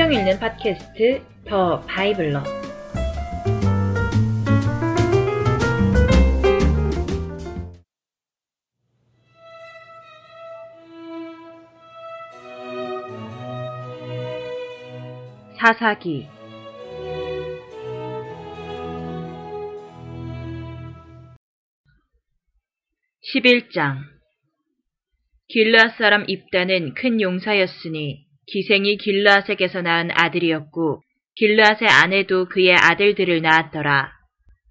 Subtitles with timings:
[0.00, 2.42] 성경 읽는 팟캐스트 더 바이블러.
[15.58, 16.26] 사사기.
[23.34, 23.98] 11장.
[25.48, 31.02] 길르앗 사람 입다는 큰 용사였으니 기생이 길르앗에게서 낳은 아들이었고
[31.36, 34.12] 길르앗의 아내도 그의 아들들을 낳았더라.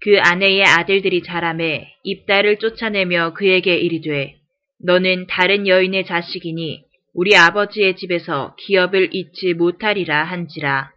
[0.02, 4.36] 그 아내의 아들들이 자라매 입다를 쫓아내며 그에게 이르되
[4.82, 10.92] 너는 다른 여인의 자식이니 우리 아버지의 집에서 기업을 잊지 못하리라 한지라.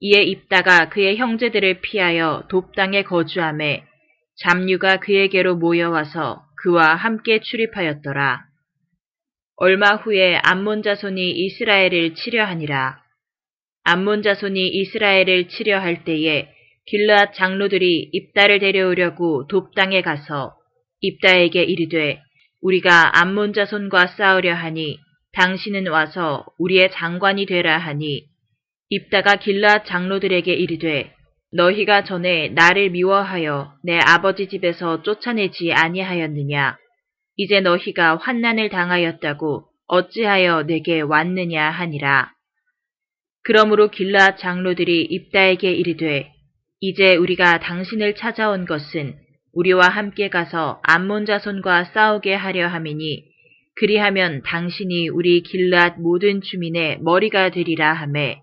[0.00, 3.84] 이에 입다가 그의 형제들을 피하여 돕당에 거주함에
[4.36, 8.47] 잡류가 그에게로 모여와서 그와 함께 출입하였더라.
[9.60, 13.02] 얼마 후에 암몬 자손이 이스라엘을 치려하니라.
[13.82, 16.48] 암몬 자손이 이스라엘을 치려할 때에
[16.86, 20.54] 길르앗 장로들이 입다를 데려오려고 돕당에 가서
[21.00, 22.22] 입다에게 이르되
[22.62, 25.00] 우리가 암몬 자손과 싸우려 하니
[25.32, 28.26] 당신은 와서 우리의 장관이 되라 하니
[28.90, 31.12] 입다가 길르앗 장로들에게 이르되
[31.52, 36.78] 너희가 전에 나를 미워하여 내 아버지 집에서 쫓아내지 아니하였느냐
[37.38, 42.32] 이제 너희가 환난을 당하였다고 어찌하여 내게 왔느냐 하니라.
[43.44, 46.32] 그러므로 길라 장로들이 입다에게 이르되
[46.80, 49.14] 이제 우리가 당신을 찾아온 것은
[49.54, 53.24] 우리와 함께 가서 암몬 자손과 싸우게 하려 함이니
[53.76, 58.42] 그리하면 당신이 우리 길랏 모든 주민의 머리가 되리라 하매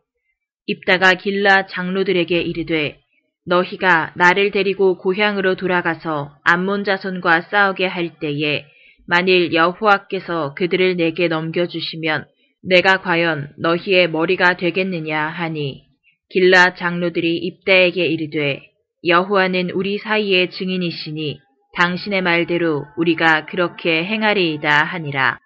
[0.68, 3.00] 입다가 길라 장로들에게 이르되
[3.46, 8.66] 너희가 나를 데리고 고향으로 돌아가서 암몬 자손과 싸우게 할 때에
[9.08, 12.26] 만일 여호와께서 그들을 내게 넘겨주시면
[12.64, 15.86] 내가 과연 너희의 머리가 되겠느냐 하니
[16.30, 18.62] 길라 장로들이 입다에게 이르되
[19.06, 21.40] 여호와는 우리 사이의 증인이시니
[21.76, 25.38] 당신의 말대로 우리가 그렇게 행하리이다 하니라.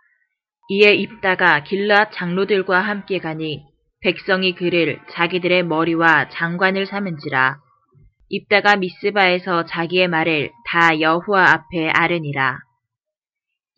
[0.70, 3.64] 이에 입다가 길라 장로들과 함께 가니
[4.02, 7.58] 백성이 그를 자기들의 머리와 장관을 삼은지라.
[8.30, 12.60] 입다가 미스바에서 자기의 말을 다 여호와 앞에 아르니라.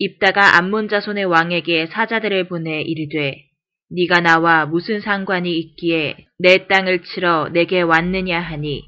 [0.04, 3.36] 입다가 암몬 자손의 왕에게 사자들을 보내 이르되
[3.92, 8.82] 네가 나와 무슨 상관이 있기에 내 땅을 치러 내게 왔느냐 하니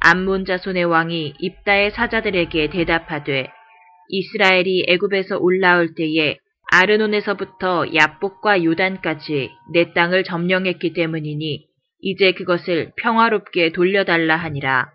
[0.00, 3.46] 암몬 자손의 왕이 입다의 사자들에게 대답하되
[4.08, 6.38] 이스라엘이 애굽에서 올라올 때에
[6.72, 11.64] 아르논에서부터 야복과 요단까지 내 땅을 점령했기 때문이니
[12.00, 14.88] 이제 그것을 평화롭게 돌려달라 하니라.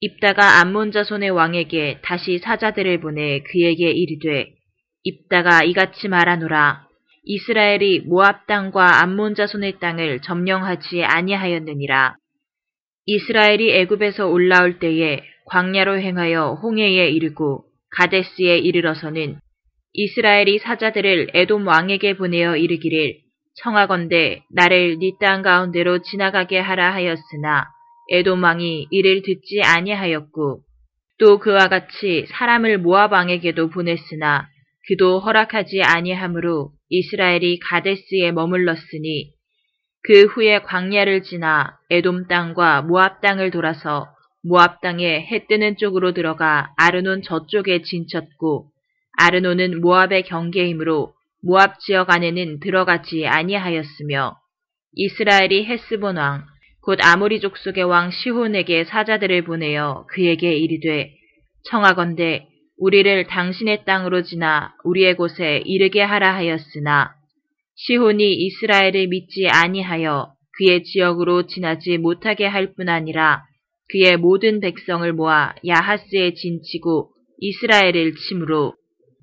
[0.00, 4.52] 입다가 암몬 자손의 왕에게 다시 사자들을 보내 그에게 이르되
[5.04, 6.86] 입다가 이같이 말하노라.
[7.24, 12.16] 이스라엘이 모압 땅과 암몬 자손의 땅을 점령하지 아니하였느니라.
[13.06, 17.64] 이스라엘이 애굽에서 올라올 때에 광야로 행하여 홍해에 이르고
[17.96, 19.38] 가데스에 이르러서는
[19.92, 23.16] 이스라엘이 사자들을 에돔 왕에게 보내어 이르기를
[23.56, 27.66] 청하건대 나를 네 땅 가운데로 지나가게 하라 하였으나
[28.10, 30.60] 에돔 왕이 이를 듣지 아니하였고
[31.18, 34.48] 또 그와 같이 사람을 모압 왕에게도 보냈으나
[34.88, 39.32] 그도 허락하지 아니하므로 이스라엘이 가데스에 머물렀으니
[40.02, 44.08] 그 후에 광야를 지나 에돔 땅과 모압 땅을 돌아서
[44.42, 48.70] 모압 땅에 해 뜨는 쪽으로 들어가 아르논 저쪽에 진쳤고
[49.16, 54.36] 아르논은 모압의 경계이므로 모압 지역 안에는 들어가지 아니하였으며
[54.94, 56.44] 이스라엘이 헤스본 왕,
[56.82, 61.14] 곧 아모리 족속의 왕 시혼에게 사자들을 보내어 그에게 이르되
[61.70, 67.14] 청하건대 우리를 당신의 땅으로 지나 우리의 곳에 이르게 하라 하였으나
[67.76, 73.44] 시혼이 이스라엘을 믿지 아니하여 그의 지역으로 지나지 못하게 할 뿐 아니라
[73.90, 78.74] 그의 모든 백성을 모아 야하스에 진치고 이스라엘을 침으로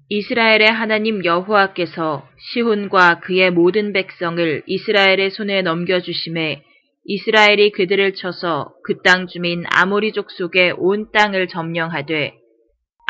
[0.10, 6.64] 이스라엘의 하나님 여호와께서 시혼과 그의 모든 백성을 이스라엘의 손에 넘겨주심에
[7.06, 12.39] 이스라엘이 그들을 쳐서 그 땅 주민 아모리족 속의 온 땅을 점령하되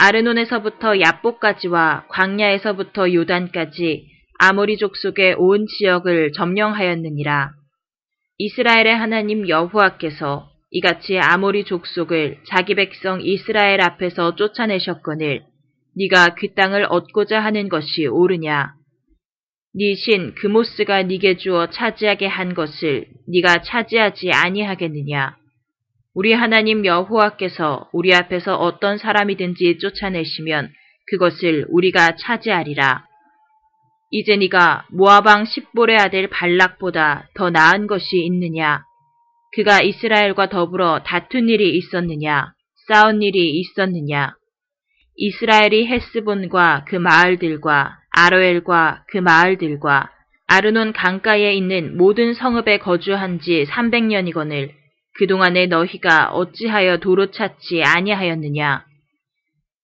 [0.01, 4.07] 아르논에서부터 야복까지와 광야에서부터 요단까지
[4.39, 7.51] 아모리 족속의 온 지역을 점령하였느니라.
[8.37, 15.43] 이스라엘의 하나님 여호와께서 이같이 아모리 족속을 자기 백성 이스라엘 앞에서 쫓아내셨거늘
[15.97, 18.75] 네가 그 땅을 얻고자 하는 것이 옳으냐?
[19.75, 25.38] 네 신 그모스가 네게 주어 차지하게 한 것을 네가 차지하지 아니하겠느냐?
[26.19, 30.69] 우리 하나님 여호와께서 우리 앞에서 어떤 사람이든지 쫓아내시면
[31.07, 33.05] 그것을 우리가 차지하리라.
[34.11, 38.83] 이제 네가 모아방 십볼의 아들 발락보다 더 나은 것이 있느냐?
[39.55, 42.51] 그가 이스라엘과 더불어 다툰 일이 있었느냐?
[42.89, 44.33] 싸운 일이 있었느냐?
[45.15, 50.11] 이스라엘이 헤스본과 그 마을들과 아로엘과 그 마을들과
[50.47, 54.78] 아르논 강가에 있는 모든 성읍에 거주한 지 300년이거늘
[55.19, 58.85] 그동안에 너희가 어찌하여 도로 찾지 아니하였느냐?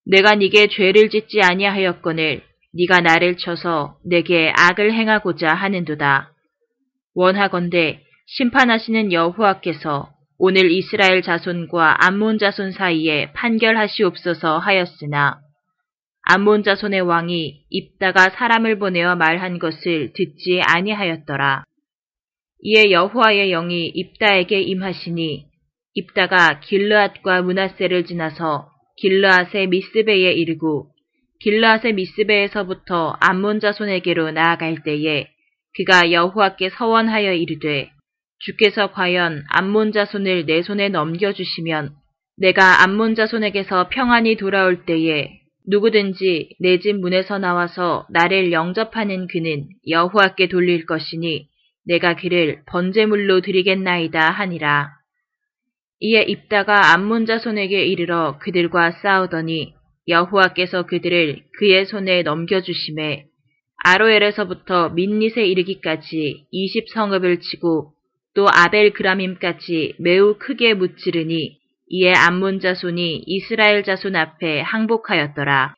[0.05, 2.41] 내가 네게 죄를 짓지 아니하였거늘
[2.73, 6.31] 네가 나를 쳐서 내게 악을 행하고자 하는도다.
[7.15, 15.41] 원하건대 심판하시는 여호와께서 오늘 이스라엘 자손과 암몬 자손 사이에 판결하시옵소서 하였으나
[16.29, 21.65] 암몬 자손의 왕이 입다가 사람을 보내어 말한 것을 듣지 아니하였더라.
[22.61, 25.45] 이에 여호와의 영이 입다에게 임하시니
[25.93, 30.87] 입다가 길르앗과 문하세를 지나서 길르앗의 미스베에 이르고
[31.41, 35.27] 길르앗의 미스베에서부터 암몬 자손에게로 나아갈 때에
[35.75, 37.91] 그가 여호와께 서원하여 이르되
[38.39, 41.93] 주께서 과연 암몬 자손을 내 손에 넘겨 주시면
[42.37, 50.47] 내가 암몬 자손에게서 평안히 돌아올 때에 누구든지 내 집 문에서 나와서 나를 영접하는 그는 여호와께
[50.47, 51.47] 돌릴 것이니
[51.85, 54.89] 내가 그를 번제물로 드리겠나이다 하니라.
[55.99, 59.73] 이에 입다가 암몬 자 손에게 이르러 그들과 싸우더니
[60.07, 63.25] 여호와께서 그들을 그의 손에 넘겨주심에
[63.83, 67.93] 아로엘에서부터 민닛에 이르기까지 20성읍을 치고
[68.35, 71.57] 또 아벨 그라밈까지 매우 크게 무찌르니
[71.87, 75.75] 이에 암몬 자손이 이스라엘 자손 앞에 항복하였더라.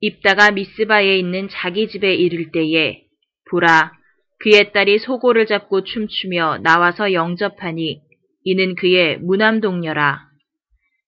[0.00, 3.02] 입다가 미스바에 있는 자기 집에 이를 때에
[3.50, 3.99] 보라
[4.40, 8.00] 그의 딸이 소고를 잡고 춤추며 나와서 영접하니
[8.44, 10.28] 이는 그의 무남동녀라.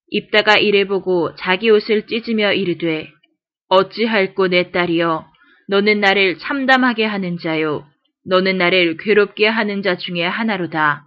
[0.08, 3.08] 입다가 이래 보고 자기 옷을 찢으며 이르되
[3.68, 5.24] 어찌할꼬 내 딸이여
[5.68, 7.86] 너는 나를 참담하게 하는 자요
[8.26, 11.06] 너는 나를 괴롭게 하는 자 중에 하나로다.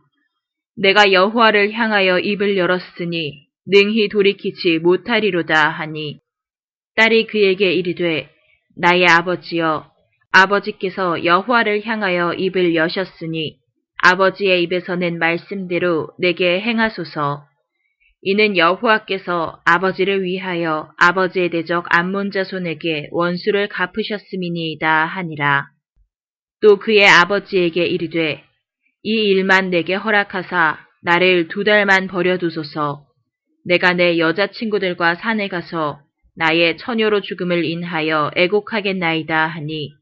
[0.77, 6.19] 내가 여호와를 향하여 입을 열었으니 능히 돌이키지 못하리로다 하니
[6.95, 8.29] 딸이 그에게 이르되
[8.75, 9.94] 나의 아버지여
[10.35, 13.57] 아버지께서 여호와를 향하여 입을 여셨으니
[14.03, 17.45] 아버지의 입에서는 말씀대로 내게 행하소서.
[18.21, 25.67] 이는 여호와께서 아버지를 위하여 아버지의 대적 암몬 자손에게 원수를 갚으셨음이니이다 하니라.
[26.61, 28.43] 또 그의 아버지에게 이르되
[29.03, 33.05] 이 일만 내게 허락하사 나를 두 달만 버려두소서.
[33.63, 36.01] 내가 내 여자친구들과 산에 가서
[36.35, 39.93] 나의 처녀로 죽음을 인하여 애곡하겠나이다 하니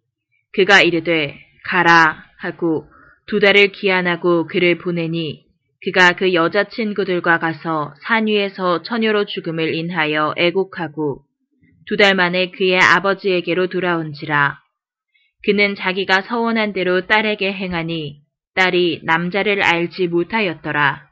[0.53, 2.87] 그가 이르되 가라 하고
[3.27, 5.45] 두 달을 기한하고 그를 보내니
[5.83, 11.23] 그가 그 여자친구들과 가서 산 위에서 처녀로 죽음을 인하여 애곡하고
[11.85, 14.57] 두 달 만에 그의 아버지에게로 돌아온지라.
[15.45, 18.21] 그는 자기가 서원한 대로 딸에게 행하니
[18.55, 21.09] 딸이 남자를 알지 못하였더라.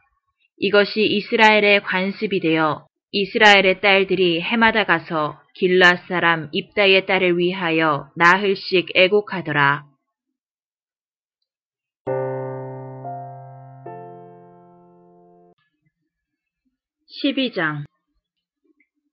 [0.57, 9.85] 이것이 이스라엘의 관습이 되어 이스라엘의 딸들이 해마다 가서 길라 사람 입다의 딸을 위하여 나흘씩 애곡하더라.
[17.23, 17.83] 12장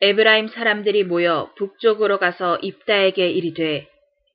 [0.00, 3.88] 에브라임 사람들이 모여 북쪽으로 가서 입다에게 이르되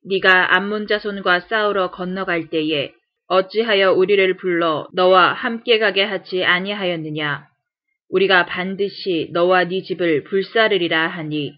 [0.04, 2.91] 네가 암몬 자손과 싸우러 건너갈 때에
[3.27, 7.52] 어찌하여 우리를 불러 너와 함께 가게 하지 아니하였느냐
[8.13, 11.55] 우리가 반드시 너와 네 집을 불사르리라 하니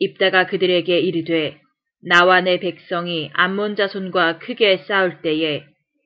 [0.00, 1.60] 입다가 그들에게 이르되
[2.02, 5.62] 나와 내 백성이 암몬 자손과 크게 싸울 때에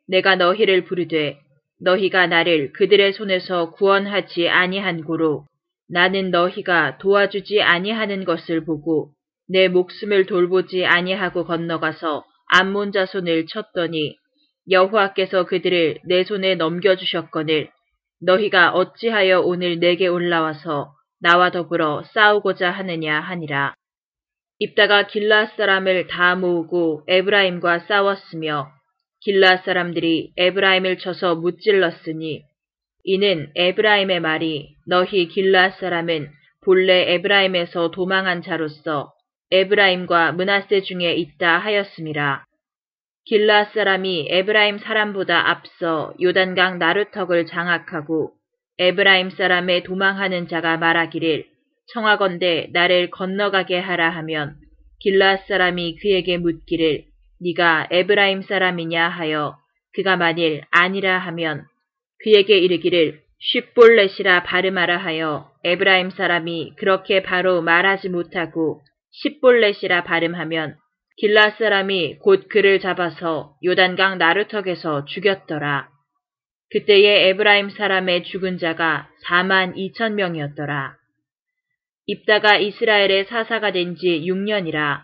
[0.07, 1.39] 내가 너희를 부르되
[1.81, 5.47] 너희가 나를 그들의 손에서 구원하지 아니한 고로
[5.89, 9.13] 나는 너희가 도와주지 아니하는 것을 보고
[9.49, 14.17] 내 목숨을 돌보지 아니하고 건너가서 암몬 자손을 쳤더니
[14.71, 17.71] 여호와께서 그들을 내 손에 넘겨주셨거늘
[18.21, 23.75] 너희가 어찌하여 오늘 내게 올라와서 나와 더불어 싸우고자 하느냐 하니라.
[24.59, 28.71] 입다가 길라 사람을 다 모으고 에브라임과 싸웠으며
[29.21, 32.43] 길라 사람들이 에브라임을 쳐서 무찔렀으니
[33.05, 36.31] 이는 에브라임의 말이 너희 길라 사람은
[36.65, 39.13] 본래 에브라임에서 도망한 자로서
[39.51, 42.45] 에브라임과 문하세 중에 있다 하였음이라.
[43.27, 48.33] 길르앗 사람이 에브라임 사람보다 앞서 요단강 나루턱을 장악하고
[48.79, 51.47] 에브라임 사람의 도망하는 자가 말하기를
[51.95, 54.57] 청하건대 나를 건너가게 하라 하면
[55.01, 57.05] 길르앗 사람이 그에게 묻기를
[57.41, 59.57] 네가 에브라임 사람이냐 하여
[59.95, 61.65] 그가 만일 아니라 하면
[62.23, 70.77] 그에게 이르기를 쉽볼렛이라 발음하라 하여 에브라임 사람이 그렇게 바로 말하지 못하고 십볼렛이라 발음하면
[71.17, 75.89] 길라 사람이 곧 그를 잡아서 요단강 나루턱에서 죽였더라.
[76.71, 80.97] 그때의 에브라임 사람의 죽은 자가 4만 2천 명이었더라.
[82.07, 85.03] 입다가 이스라엘의 사사가 된 지 6년이라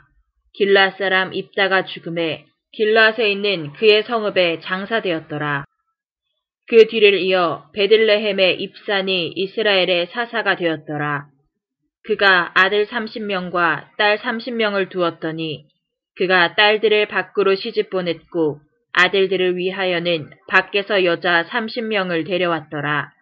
[0.54, 5.64] 길라 사람 입다가 죽음에 길라에 있는 그의 성읍에 장사되었더라.
[6.68, 11.26] 그 뒤를 이어 베들레헴의 입산이 이스라엘의 사사가 되었더라.
[12.04, 15.66] 그가 아들 30명과 딸 30명을 두었더니
[16.16, 18.60] 그가 딸들을 밖으로 시집 보냈고
[18.92, 23.12] 아들들을 위하여는 밖에서 여자 30명을 데려왔더라.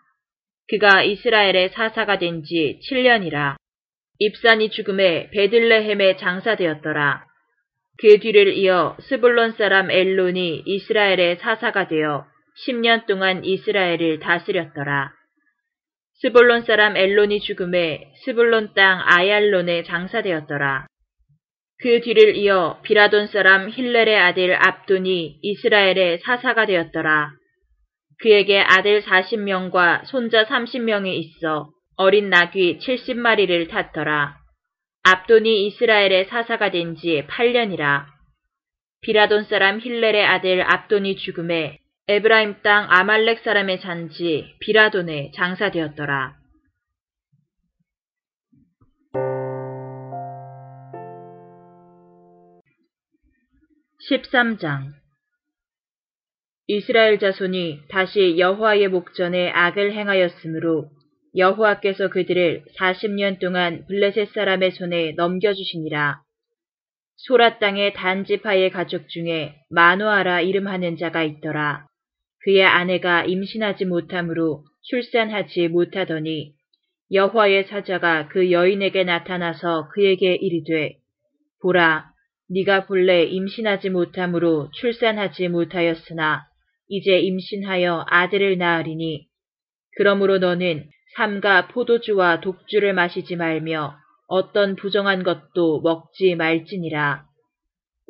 [0.69, 3.57] 그가 이스라엘의 사사가 된 지 7년이라.
[4.19, 7.25] 입산이 죽음에 베들레헴에 장사되었더라.
[8.01, 12.27] 그 뒤를 이어 스불론 사람 엘론이 이스라엘의 사사가 되어
[12.67, 15.13] 10년 동안 이스라엘을 다스렸더라.
[16.21, 20.87] 스불론 사람 엘론이 죽음에 스불론 땅 아얄론에 장사되었더라.
[21.81, 27.31] 그 뒤를 이어 비라돈 사람 힐렐의 아들 압돈이 이스라엘의 사사가 되었더라.
[28.21, 34.37] 그에게 아들 40명과 손자 30명이 있어 어린 나귀 70마리를 탔더라.
[35.05, 38.07] 압돈이 이스라엘의 사사가 된 지 8년이라.
[39.03, 46.38] 비라돈 사람 힐렐의 아들 압돈이 죽음에 에브라임 땅 아말렉 사람의 잔지 비라돈에 장사되었더라.
[54.09, 54.93] 13장
[56.67, 60.89] 이스라엘 자손이 다시 여호와의 목전에 악을 행하였으므로
[61.37, 66.23] 여호와께서 그들을 40년 동안 블레셋 사람의 손에 넘겨주시니라.
[67.17, 71.87] 소라 땅의 단지파의 가족 중에 마누아라 이름하는 자가 있더라.
[72.45, 76.55] 그의 아내가 임신하지 못하므로 출산하지 못하더니
[77.13, 80.97] 여호와의 사자가 그 여인에게 나타나서 그에게 이르되
[81.61, 82.18] 보라
[82.51, 86.47] 네가 본래 임신하지 못하므로 출산하지 못하였으나
[86.89, 89.27] 이제 임신하여 아들을 낳으리니
[89.97, 93.97] 그러므로 너는 삼가 포도주와 독주를 마시지 말며
[94.29, 97.25] 어떤 부정한 것도 먹지 말지니라.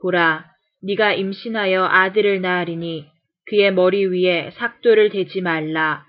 [0.02, 0.45] 보라,
[0.83, 3.07] 네가 임신하여 아들을 낳으리니
[3.47, 6.04] 그의 머리 위에 삭도를 대지 말라.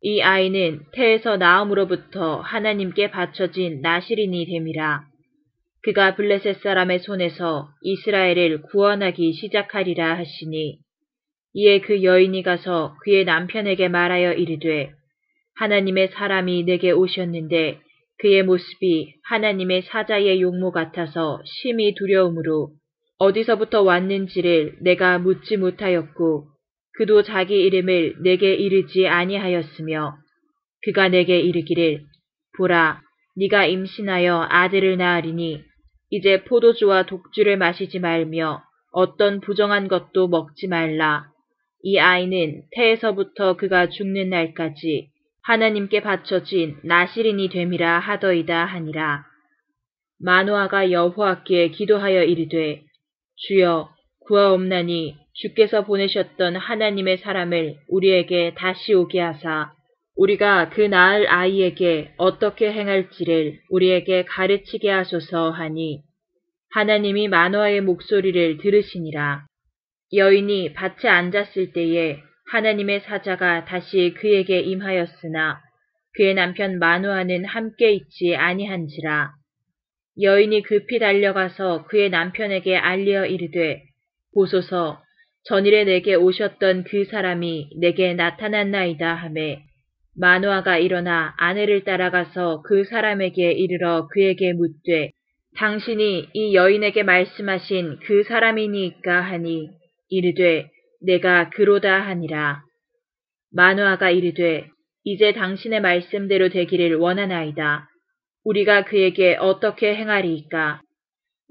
[0.00, 5.13] 이 아이는 태에서 나음으로부터 하나님께 바쳐진 나시린이 됨이라.
[5.84, 10.78] 그가 블레셋 사람의 손에서 이스라엘을 구원하기 시작하리라 하시니
[11.52, 14.90] 이에 그 여인이 가서 그의 남편에게 말하여 이르되
[15.56, 17.80] 하나님의 사람이 내게 오셨는데
[18.18, 22.70] 그의 모습이 하나님의 사자의 용모 같아서 심히 두려움으로
[23.18, 26.46] 어디서부터 왔는지를 내가 묻지 못하였고
[26.96, 30.16] 그도 자기 이름을 내게 이르지 아니하였으며
[30.82, 32.00] 그가 내게 이르기를
[32.56, 33.02] 보라
[33.36, 35.73] 네가 임신하여 아들을 낳으리니
[36.14, 41.26] 이제 포도주와 독주를 마시지 말며 어떤 부정한 것도 먹지 말라.
[41.82, 45.08] 이 아이는 태에서부터 그가 죽는 날까지
[45.42, 49.24] 하나님께 바쳐진 나시린이 됨이라 하더이다 하니라.
[50.20, 52.84] 마누아가 여호와께 기도하여 이르되
[53.34, 53.88] 주여
[54.28, 59.72] 구하옵나니 주께서 보내셨던 하나님의 사람을 우리에게 다시 오게 하사
[60.16, 66.02] 우리가 그 낳을 아이에게 어떻게 행할지를 우리에게 가르치게 하소서 하니
[66.70, 69.46] 하나님이 마노아의 목소리를 들으시니라.
[70.12, 75.60] 여인이 밭에 앉았을 때에 하나님의 사자가 다시 그에게 임하였으나
[76.16, 79.32] 그의 남편 마누아는 함께 있지 아니한지라.
[80.20, 83.82] 여인이 급히 달려가서 그의 남편에게 알려 이르되
[84.32, 85.02] 보소서
[85.44, 89.64] 전일에 내게 오셨던 그 사람이 내게 나타났나이다 하매
[90.16, 95.10] 마누아가 일어나 아내를 따라가서 그 사람에게 이르러 그에게 묻되
[95.56, 99.70] 당신이 이 여인에게 말씀하신 그 사람이니까 하니
[100.08, 102.62] 이르되 내가 그로다 하니라.
[103.52, 104.68] 마누아가 이르되
[105.04, 107.88] 이제 당신의 말씀대로 되기를 원하나이다.
[108.44, 110.80] 우리가 그에게 어떻게 행하리이까?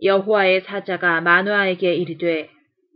[0.02, 2.50] 여호와의 사자가 마누아에게 이르되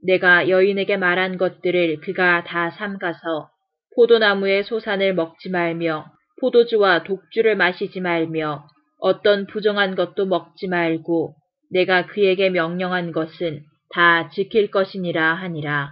[0.04, 3.50] 내가 여인에게 말한 것들을 그가 다 삼가서
[3.98, 6.06] 포도나무의 소산을 먹지 말며
[6.40, 8.68] 포도주와 독주를 마시지 말며
[9.00, 11.34] 어떤 부정한 것도 먹지 말고
[11.72, 13.64] 내가 그에게 명령한 것은
[13.94, 15.90] 다 지킬 것이니라 하니라.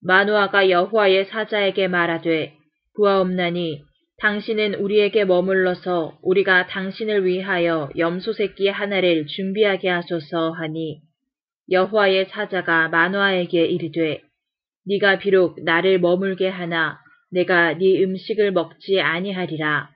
[0.00, 2.54] 마누아가 여호와의 사자에게 말하되
[2.94, 3.82] 구하옵나니
[4.18, 11.00] 당신은 우리에게 머물러서 우리가 당신을 위하여 염소 새끼 하나를 준비하게 하소서 하니
[11.68, 14.20] 여호와의 사자가 마누아에게 이르되
[14.86, 16.98] 네가 비록 나를 머물게 하나
[17.30, 19.90] 내가 네 음식을 먹지 아니하리라.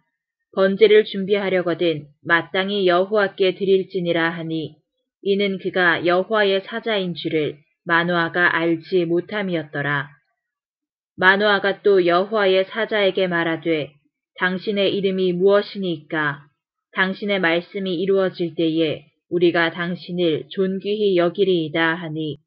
[0.55, 4.77] 번제를 준비하려거든 마땅히 여호와께 드릴지니라 하니
[5.23, 10.09] 이는 그가 여호와의 사자인 줄을 마노아가 알지 못함이었더라.
[11.17, 13.93] 마노아가 또 여호와의 사자에게 말하되
[14.39, 16.43] 당신의 이름이 무엇이니까
[16.93, 22.39] 당신의 말씀이 이루어질 때에 우리가 당신을 존귀히 여기리이다 하니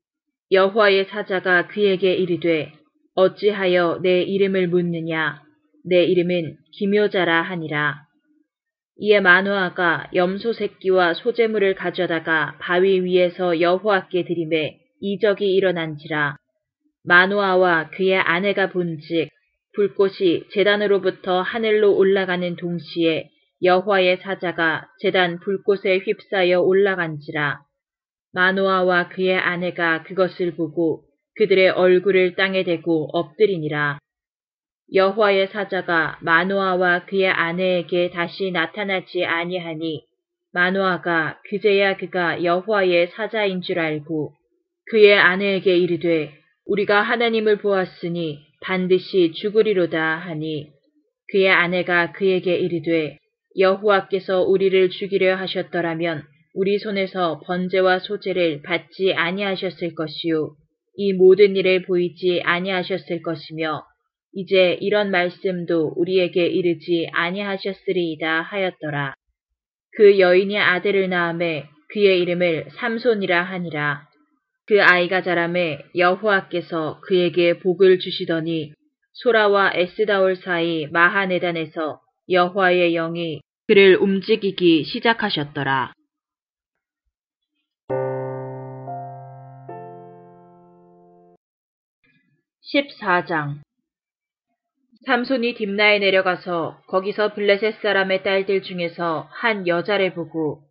[0.51, 2.71] 여호와의 사자가 그에게 이르되
[3.15, 5.41] 어찌하여 내 이름을 묻느냐
[5.85, 8.01] 내 이름은 기묘자라 하니라.
[8.97, 16.35] 이에 마노아가 염소 새끼와 소재물을 가져다가 바위 위에서 여호와께 드림에 이적이 일어난지라.
[17.05, 19.29] 마노아와 그의 아내가 본즉
[19.75, 23.29] 불꽃이 재단으로부터 하늘로 올라가는 동시에
[23.63, 27.68] 여호와의 사자가 재단 불꽃에 휩싸여 올라간지라.
[28.33, 31.03] 마노아와 그의 아내가 그것을 보고
[31.35, 33.99] 그들의 얼굴을 땅에 대고 엎드리니라.
[34.93, 40.03] 여호와의 사자가 마노아와 그의 아내에게 다시 나타나지 아니하니
[40.51, 44.33] 마노아가 그제야 그가 여호와의 사자인 줄 알고
[44.91, 46.33] 그의 아내에게 이르되
[46.65, 50.71] 우리가 하나님을 보았으니 반드시 죽으리로다 하니
[51.31, 53.17] 그의 아내가 그에게 이르되
[53.57, 60.55] 여호와께서 우리를 죽이려 하셨더라면 우리 손에서 번제와 소제를 받지 아니하셨을 것이요
[60.95, 63.83] 이 모든 일을 보이지 아니하셨을 것이며
[64.33, 69.15] 이제 이런 말씀도 우리에게 이르지 아니하셨으리이다 하였더라.
[69.95, 74.07] 그 여인이 아들을 낳음에 그의 이름을 삼손이라 하니라.
[74.67, 78.73] 그 아이가 자라매 여호와께서 그에게 복을 주시더니
[79.13, 85.93] 소라와 에스다올 사이 마하네단에서 여호와의 영이 그를 움직이기 시작하셨더라.
[92.73, 93.61] 14장.
[95.07, 100.61] 삼손이 딥나에 내려가서 거기서 블레셋 사람의 딸들 중에서 한 여자를 보고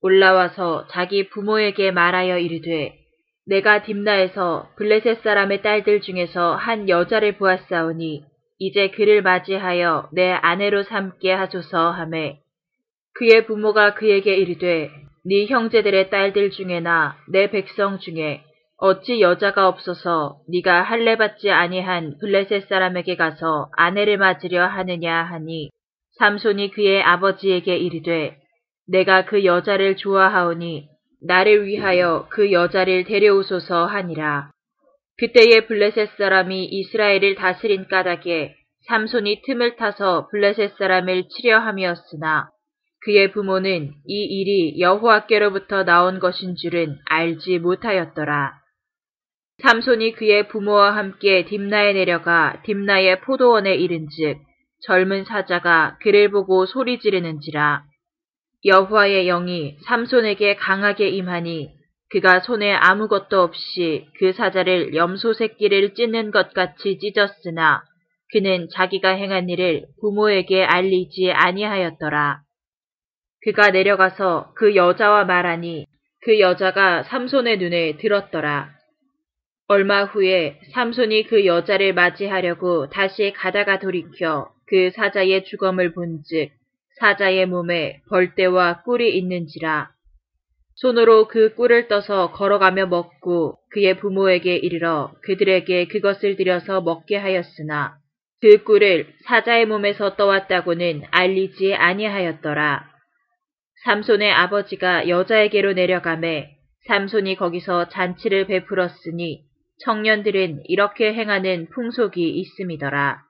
[0.00, 2.96] 올라와서 자기 부모에게 말하여 이르되
[3.46, 8.22] 내가 딥나에서 블레셋 사람의 딸들 중에서 한 여자를 보았사오니
[8.60, 12.38] 이제 그를 맞이하여 내 아내로 삼게 하소서 하매
[13.14, 14.92] 그의 부모가 그에게 이르되
[15.24, 18.44] 네 형제들의 딸들 중에나 내 백성 중에
[18.80, 25.70] 어찌 여자가 없어서 네가 할례 받지 아니한 블레셋 사람에게 가서 아내를 맞으려 하느냐 하니
[26.18, 28.36] 삼손이 그의 아버지에게 이르되
[28.86, 30.88] 내가 그 여자를 좋아하오니
[31.26, 34.50] 나를 위하여 그 여자를 데려오소서 하니라.
[35.18, 38.54] 그때에 블레셋 사람이 이스라엘을 다스린 까닭에
[38.86, 42.48] 삼손이 틈을 타서 블레셋 사람을 치려 함이었으나
[43.04, 48.57] 그의 부모는 이 일이 여호와께로부터 나온 것인 줄은 알지 못하였더라.
[49.62, 54.38] 삼손이 그의 부모와 함께 딥나에 내려가 딥나의 포도원에 이른즉
[54.86, 57.82] 젊은 사자가 그를 보고 소리 지르는지라
[58.64, 61.70] 여호와의 영이 삼손에게 강하게 임하니
[62.10, 67.82] 그가 손에 아무것도 없이 그 사자를 염소 새끼를 찢는 것 같이 찢었으나
[68.32, 72.40] 그는 자기가 행한 일을 부모에게 알리지 아니하였더라.
[73.42, 75.86] 그가 내려가서 그 여자와 말하니
[76.22, 78.77] 그 여자가 삼손의 눈에 들었더라.
[79.70, 86.48] 얼마 후에 삼손이 그 여자를 맞이하려고 다시 가다가 돌이켜 그 사자의 주검을 본즉
[86.98, 89.90] 사자의 몸에 벌떼와 꿀이 있는지라
[90.76, 97.98] 손으로 그 꿀을 떠서 걸어가며 먹고 그의 부모에게 이르러 그들에게 그것을 들여서 먹게 하였으나
[98.40, 102.88] 그 꿀을 사자의 몸에서 떠왔다고는 알리지 아니하였더라.
[103.84, 109.47] 삼손의 아버지가 여자에게로 내려가매 삼손이 거기서 잔치를 베풀었으니
[109.84, 113.22] 청년들은 이렇게 행하는 풍속이 있음이더라.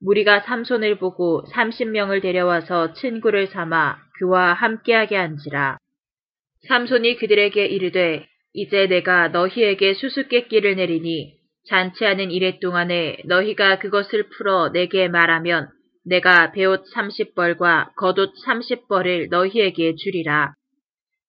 [0.00, 5.78] 무리가 삼손을 보고 삼십 명을 데려와서 친구를 삼아 그와 함께하게 한지라.
[6.68, 11.36] 삼손이 그들에게 이르되 이제 내가 너희에게 수수께끼를 내리니
[11.68, 15.68] 잔치하는 이래 동안에 너희가 그것을 풀어 내게 말하면
[16.04, 20.54] 내가 배옷 삼십 벌과 겉옷 삼십 벌을 너희에게 주리라.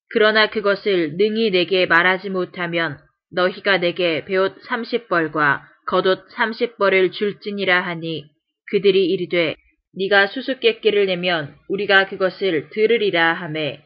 [0.09, 2.97] 그러나 그것을 능히 내게 말하지 못하면
[3.31, 8.25] 너희가 내게 배옷 삼십 벌과 겉옷 삼십 벌을 줄지니라 하니
[8.71, 9.55] 그들이 이르되
[9.95, 13.81] 네가 수수께끼를 내면 우리가 그것을 들으리라 하매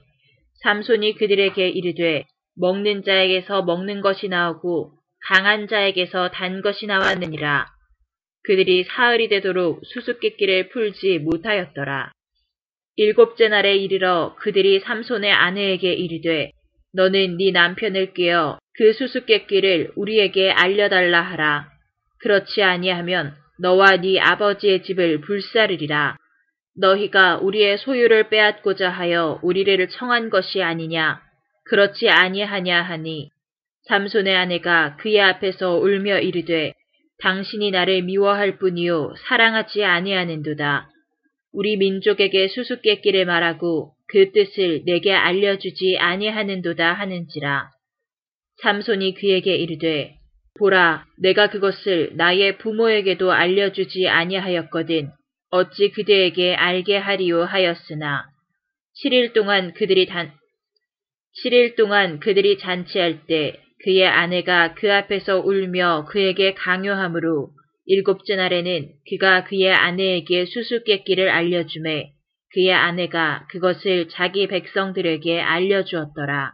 [0.63, 2.25] 삼손이 그들에게 이르되
[2.56, 4.91] 먹는 자에게서 먹는 것이 나오고
[5.27, 7.67] 강한 자에게서 단 것이 나왔느니라.
[8.43, 12.12] 그들이 사흘이 되도록 수수께끼를 풀지 못하였더라.
[12.95, 16.51] 일곱째 날에 이르러 그들이 삼손의 아내에게 이르되
[16.93, 21.69] 너는 네 남편을 깨어 그 수수께끼를 우리에게 알려달라 하라.
[22.19, 26.17] 그렇지 아니하면 너와 네 아버지의 집을 불사르리라.
[26.77, 31.21] 너희가 우리의 소유를 빼앗고자 하여 우리를 청한 것이 아니냐.
[31.65, 33.30] 그렇지 아니하냐 하니
[33.88, 36.73] 삼손의 아내가 그의 앞에서 울며 이르되
[37.21, 40.89] 당신이 나를 미워할 뿐이요 사랑하지 아니하는도다.
[41.54, 47.69] 우리 민족에게 수수께끼를 말하고 그 뜻을 내게 알려주지 아니하는도다 하는지라.
[48.62, 50.15] 삼손이 그에게 이르되
[50.60, 55.10] 보라 내가 그것을 나의 부모에게도 알려주지 아니하였거든
[55.50, 58.26] 어찌 그대에게 알게 하리요 하였으나
[59.02, 60.34] 7일 동안 그들이 단
[61.41, 67.50] 7일 동안 그들이 잔치할 때 그의 아내가 그 앞에서 울며 그에게 강요하므로
[67.86, 72.12] 일곱째 날에는 그가 그의 아내에게 수수께끼를 알려주매
[72.53, 76.53] 그의 아내가 그것을 자기 백성들에게 알려주었더라.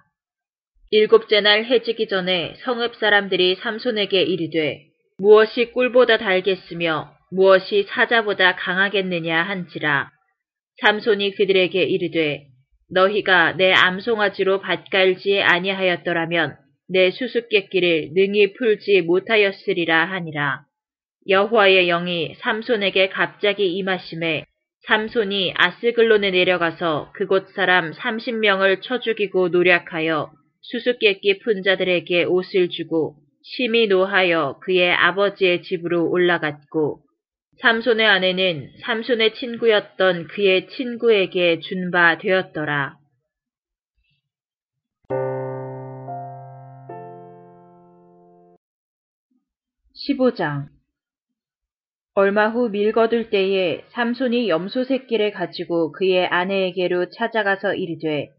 [0.91, 4.85] 일곱째 날 해지기 전에 성읍 사람들이 삼손에게 이르되
[5.17, 10.09] 무엇이 꿀보다 달겠으며 무엇이 사자보다 강하겠느냐 한지라.
[10.81, 12.45] 삼손이 그들에게 이르되
[12.89, 16.55] 너희가 내 암송아지로 밭갈지 아니하였더라면
[16.87, 20.61] 내 수수께끼를 능히 풀지 못하였으리라 하니라.
[21.27, 24.45] 여호와의 영이 삼손에게 갑자기 임하심에
[24.87, 33.87] 삼손이 아스글론에 내려가서 그곳 사람 30명을 쳐 죽이고 노력하여 수수께끼 푼 자들에게 옷을 주고 심히
[33.87, 37.01] 노하여 그의 아버지의 집으로 올라갔고
[37.59, 42.95] 삼손의 아내는 삼손의 친구였던 그의 친구에게 준 바 되었더라.
[50.07, 50.76] 15장
[52.19, 58.29] 얼마 후 밀거둘 때에 삼손이 염소 새끼를 가지고 그의 아내에게로 찾아가서 이르되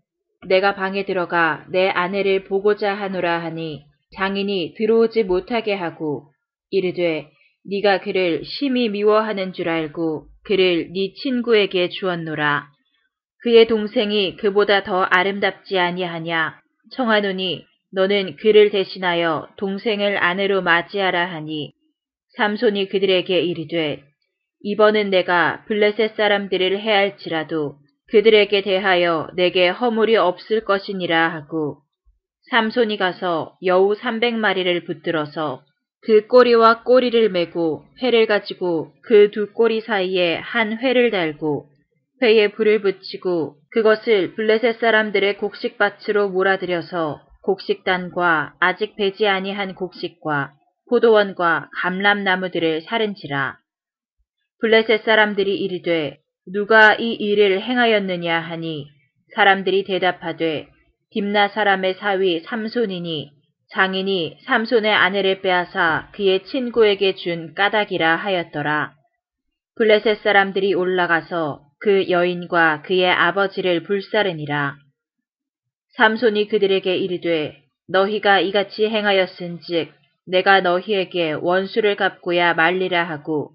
[0.49, 3.85] 내가 방에 들어가 내 아내를 보고자 하노라 하니
[4.17, 6.33] 장인이 들어오지 못하게 하고
[6.71, 7.31] 이르되
[7.71, 12.67] 네가 그를 심히 미워하는 줄 알고 그를 네 친구에게 주었노라.
[13.45, 16.61] 그의 동생이 그보다 더 아름답지 아니하냐
[16.97, 21.78] 청하노니 너는 그를 대신하여 동생을 아내로 맞이하라 하니
[22.39, 24.05] 삼손이 그들에게 이르되
[24.63, 27.75] 이번은 내가 블레셋 사람들을 해할지라도
[28.11, 31.79] 그들에게 대하여 내게 허물이 없을 것이니라 하고
[32.51, 35.63] 삼손이 가서 여우 삼백마리를 붙들어서
[36.03, 41.67] 그 꼬리와 꼬리를 메고 회를 가지고 그 두 꼬리 사이에 한 회를 달고
[42.23, 50.58] 회에 불을 붙이고 그것을 블레셋 사람들의 곡식밭으로 몰아들여서 곡식단과 아직 배지 아니한 곡식과
[50.89, 53.59] 포도원과 감람나무들을 사른지라.
[54.61, 56.19] 블레셋 사람들이 이르되
[56.53, 58.87] 누가 이 일을 행하였느냐 하니
[59.35, 60.69] 사람들이 대답하되
[61.11, 63.31] 딥나 사람의 사위 삼손이니
[63.71, 68.95] 장인이 삼손의 아내를 빼앗아 그의 친구에게 준 까닭이라 하였더라.
[69.77, 74.77] 블레셋 사람들이 올라가서 그 여인과 그의 아버지를 불사르니라.
[75.97, 79.98] 삼손이 그들에게 이르되 너희가 이같이 행하였은즉
[80.31, 83.53] 내가 너희에게 원수를 갚고야 말리라 하고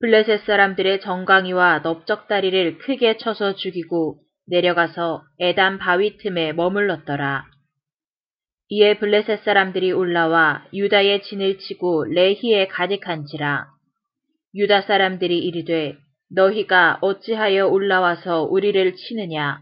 [0.00, 7.44] 블레셋 사람들의 정강이와 넓적다리를 크게 쳐서 죽이고 내려가서 에담 바위 틈에 머물렀더라.
[8.68, 13.66] 이에 블레셋 사람들이 올라와 유다의 진을 치고 레히에 가득한지라.
[14.54, 15.96] 유다 사람들이 이르되
[16.30, 19.60] 너희가 어찌하여 올라와서 우리를 치느냐.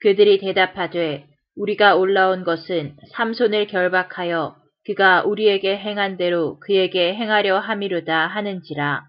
[0.00, 9.02] 그들이 대답하되 우리가 올라온 것은 삼손을 결박하여 그가 우리에게 행한 대로 그에게 행하려 함이로다 하는지라.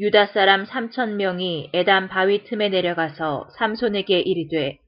[0.00, 4.78] 유다 사람 삼천 명이 에담 바위 틈에 내려가서 삼손에게 이르되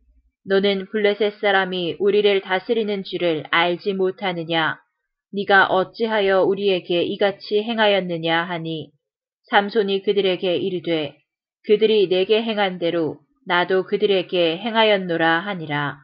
[0.46, 4.78] 너는 블레셋 사람이 우리를 다스리는 줄을 알지 못하느냐?
[5.32, 8.90] 네가 어찌하여 우리에게 이같이 행하였느냐 하니?
[9.50, 11.16] 삼손이 그들에게 이르되
[11.66, 15.98] 그들이 내게 행한 대로 나도 그들에게 행하였노라 하니라.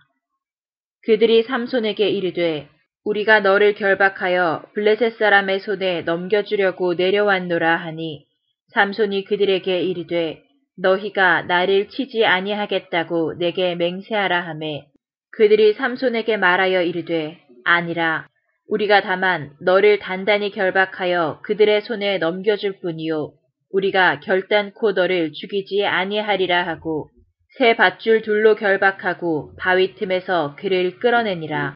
[1.07, 2.69] 그들이 삼손에게 이르되
[3.11, 8.25] 우리가 너를 결박하여 블레셋 사람의 손에 넘겨주려고 내려왔노라 하니
[8.73, 10.45] 삼손이 그들에게 이르되
[10.79, 14.87] 너희가 나를 치지 아니하겠다고 내게 맹세하라 하매
[15.33, 18.29] 그들이 삼손에게 말하여 이르되 아니라
[18.69, 23.33] 우리가 다만 너를 단단히 결박하여 그들의 손에 넘겨줄 뿐이요
[23.73, 27.11] 우리가 결단코 너를 죽이지 아니하리라 하고
[27.59, 31.75] 새 밧줄 둘로 결박하고 바위 틈에서 그를 끌어내니라.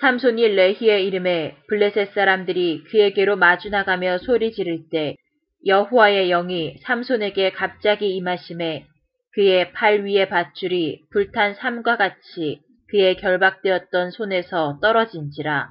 [0.00, 5.16] 삼손이 레히의 이름에 블레셋 사람들이 그에게로 마주 나가며 소리 지를 때
[5.66, 8.86] 여호와의 영이 삼손에게 갑자기 임하심에
[9.34, 15.70] 그의 팔 위의 밧줄이 불탄 삼과 같이 그의 결박되었던 손에서 떨어진지라.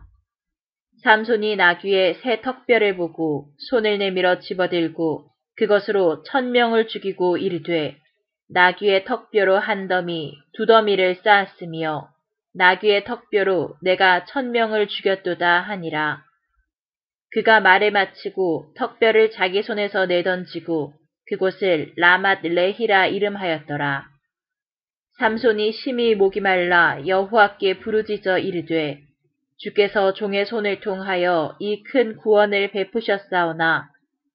[1.03, 5.25] 삼손이 나귀의 새 턱뼈를 보고 손을 내밀어 집어들고
[5.57, 7.97] 그것으로 천명을 죽이고 이르되
[8.49, 12.09] 나귀의 턱뼈로 한 더미 두 더미를 쌓았으며
[12.53, 16.23] 나귀의 턱뼈로 내가 천명을 죽였도다 하니라.
[17.31, 20.93] 그가 말을 마치고 턱뼈를 자기 손에서 내던지고
[21.27, 24.07] 그곳을 라맛 레히라 이름하였더라.
[25.19, 29.01] 삼손이 심히 목이 말라 여호와께 부르짖어 이르되
[29.57, 33.89] 주께서 종의 손을 통하여 이 큰 구원을 베푸셨사오나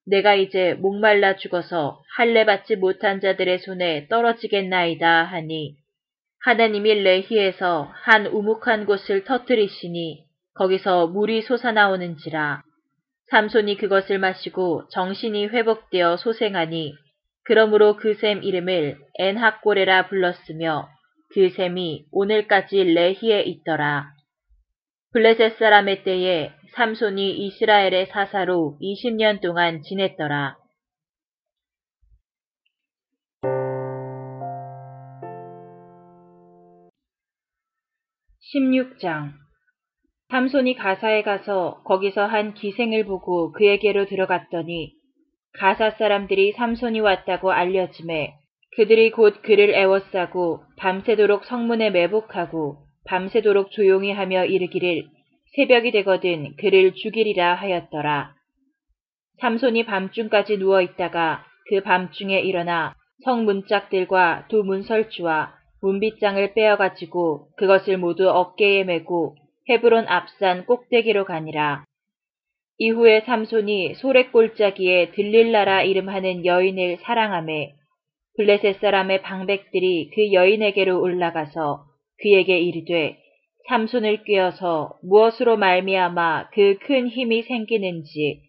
[0.06, 5.76] 내가 이제 목말라 죽어서 할례 받지 못한 자들의 손에 떨어지겠나이다 하니
[6.44, 12.62] 하나님이 레히에서 한 우묵한 곳을 터뜨리시니 거기서 물이 솟아나오는지라
[13.30, 16.94] 삼손이 그것을 마시고 정신이 회복되어 소생하니
[17.44, 20.88] 그러므로 그 샘 이름을 엔학고레라 불렀으며
[21.32, 24.12] 그 샘이 오늘까지 레히에 있더라.
[25.14, 30.56] 블레셋 사람의 때에 삼손이 이스라엘의 사사로 20년 동안 지냈더라.
[38.54, 39.32] 16장
[40.30, 44.92] 삼손이 가사에 가서 거기서 한 기생을 보고 그에게로 들어갔더니
[45.58, 48.34] 가사 사람들이 삼손이 왔다고 알려짐에
[48.76, 55.04] 그들이 곧 그를 애워싸고 밤새도록 성문에 매복하고 밤새도록 조용히 하며 이르기를
[55.56, 58.34] 새벽이 되거든 그를 죽이리라 하였더라.
[59.40, 68.84] 삼손이 밤중까지 누워 있다가 그 밤중에 일어나 성문짝들과 두 문설주와 문빗장을 빼어가지고 그것을 모두 어깨에
[68.84, 69.36] 메고
[69.68, 71.84] 헤브론 앞산 꼭대기로 가니라.
[72.78, 77.74] 이후에 삼손이 소래골짜기에 들릴라라 이름하는 여인을 사랑함에
[78.36, 81.84] 블레셋 사람의 방백들이 그 여인에게로 올라가서
[82.22, 83.18] 그에게 이르되
[83.68, 88.40] 삼손을 꿰어서 무엇으로 말미암아 그 큰 힘이 생기는지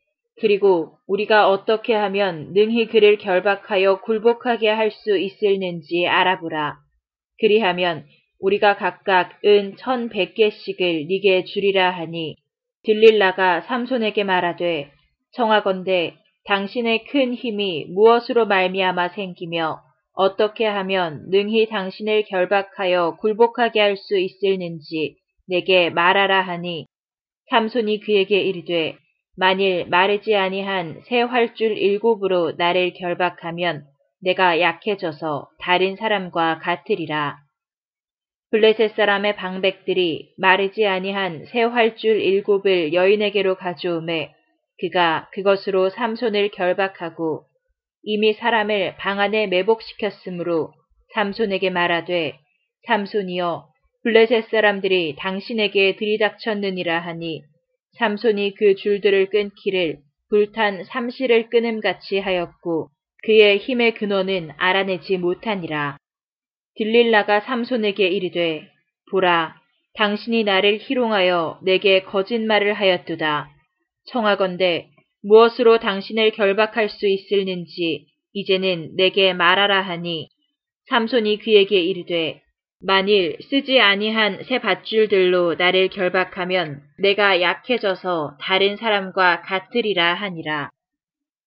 [0.41, 6.84] 그리고 우리가 어떻게 하면 능히 그를 결박하여 굴복하게 할 수 있을는지 알아보라.
[7.39, 8.05] 그리하면
[8.39, 12.35] 우리가 각각 은 천백 개씩을 네게 주리라 하니
[12.83, 14.91] 들릴라가 삼손에게 말하되
[15.33, 19.81] 청하건대 당신의 큰 힘이 무엇으로 말미암아 생기며
[20.13, 25.15] 어떻게 하면 능히 당신을 결박하여 굴복하게 할 수 있을는지
[25.47, 26.85] 내게 말하라 하니
[27.49, 28.95] 삼손이 그에게 이르되
[29.37, 33.85] 만일 마르지 아니한 새 활줄 일곱으로 나를 결박하면
[34.25, 37.37] 내가 약해져서 다른 사람과 같으리라.
[38.49, 44.33] 블레셋 사람의 방백들이 마르지 아니한 새 활줄 일곱을 여인에게로 가져오매
[44.79, 47.43] 그가 그것으로 삼손을 결박하고
[48.01, 50.73] 이미 사람을 방 안에 매복시켰으므로
[51.13, 52.39] 삼손에게 말하되
[52.87, 53.67] 삼손이여
[54.03, 57.43] 블레셋 사람들이 당신에게 들이닥쳤느니라 하니
[57.99, 62.89] 삼손이 그 줄들을 끊기를 불탄 삼실을 끊음같이 하였고
[63.25, 65.97] 그의 힘의 근원은 알아내지 못하니라.
[66.75, 68.69] 딜릴라가 삼손에게 이르되
[69.09, 69.55] 보라
[69.95, 73.49] 당신이 나를 희롱하여 내게 거짓말을 하였도다.
[74.07, 74.89] 청하건대
[75.23, 80.29] 무엇으로 당신을 결박할 수 있을는지 이제는 내게 말하라 하니
[80.89, 82.41] 삼손이 그에게 이르되
[82.79, 90.69] 만일 쓰지 아니한 새 밧줄들로 나를 결박하면 내가 약해져서 다른 사람과 같으리라 하니라.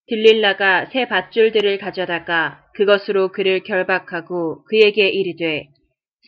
[0.08, 5.68] 들릴라가 새 밧줄들을 가져다가 그것으로 그를 결박하고 그에게 이르되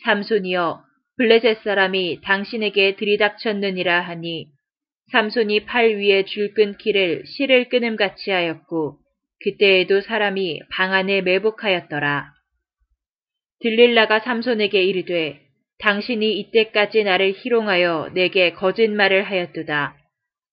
[0.03, 0.83] 삼손이여
[1.17, 4.47] 블레셋 사람이 당신에게 들이닥쳤느니라 하니
[5.11, 8.97] 삼손이 팔 위에 줄 끊기를 실을 끊음같이 하였고
[9.43, 12.31] 그때에도 사람이 방 안에 매복하였더라.
[13.61, 15.41] 들릴라가 삼손에게 이르되
[15.79, 20.00] 당신이 이때까지 나를 희롱하여 내게 거짓말을 하였도다.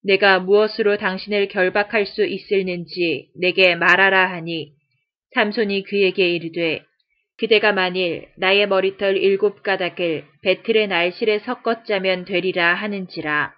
[0.09, 4.73] 내가 무엇으로 당신을 결박할 수 있을는지 내게 말하라 하니
[5.35, 6.83] 삼손이 그에게 이르되
[7.37, 13.53] 그대가 만일 나의 머리털 일곱 가닥을 베틀의 날실에 섞어 짜면 되리라 하는지라.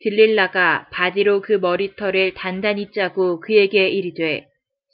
[0.00, 4.44] 들릴라가 바디로 그 머리털을 단단히 짜고 그에게 이르되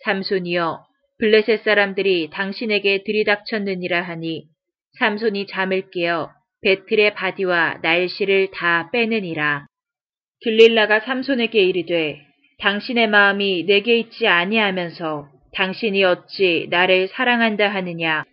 [0.04, 0.84] 삼손이여
[1.18, 4.44] 블레셋 사람들이 당신에게 들이닥쳤느니라 하니
[4.98, 9.66] 삼손이 잠을 깨어 베틀의 바디와 날실을 다 빼느니라.
[10.40, 12.20] 들릴라가 삼손에게 이르되
[12.60, 18.24] 당신의 마음이 내게 있지 아니하면서 당신이 어찌 나를 사랑한다 하느냐.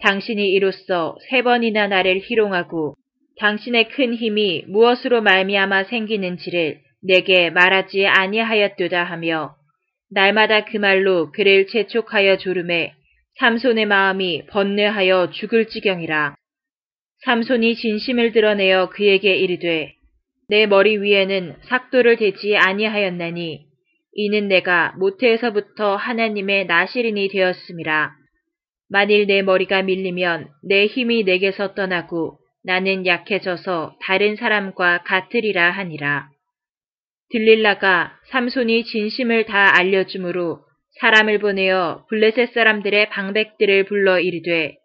[0.00, 2.94] 당신이 이로써 세 번이나 나를 희롱하고
[3.38, 9.54] 당신의 큰 힘이 무엇으로 말미암아 생기는지를 내게 말하지 아니하였도다 하며
[10.10, 12.92] 날마다 그 말로 그를 재촉하여 조름해
[13.38, 16.36] 삼손의 마음이 번뇌하여 죽을 지경이라.
[17.24, 19.94] 삼손이 진심을 드러내어 그에게 이르되
[20.54, 23.66] 내 머리 위에는 삭도를 대지 아니하였나니
[24.12, 28.12] 이는 내가 모태에서부터 하나님의 나시린이 되었음이라.
[28.88, 36.28] 만일 내 머리가 밀리면 내 힘이 내게서 떠나고 나는 약해져서 다른 사람과 같으리라 하니라.
[37.30, 40.60] 들릴라가 삼손이 진심을 다 알려주므로
[41.00, 44.76] 사람을 보내어 블레셋 사람들의 방백들을 불러 이르되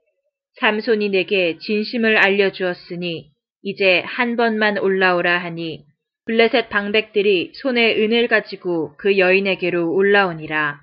[0.62, 3.30] 삼손이 내게 진심을 알려주었으니
[3.62, 5.86] 이제 한 번만 올라오라 하니
[6.26, 10.80] 블레셋 방백들이 손에 은을 가지고 그 여인에게로 올라오니라.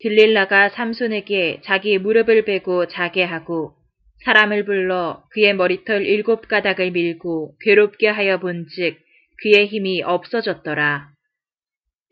[0.00, 3.72] 들릴라가 삼손에게 자기 무릎을 베고 자게 하고
[4.24, 8.98] 사람을 불러 그의 머리털 일곱 가닥을 밀고 괴롭게 하여 본즉
[9.42, 11.08] 그의 힘이 없어졌더라.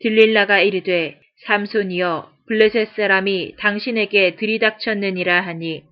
[0.01, 5.83] 들릴라가 이르되 삼손이여 블레셋 사람이 당신에게 들이닥쳤느니라 하니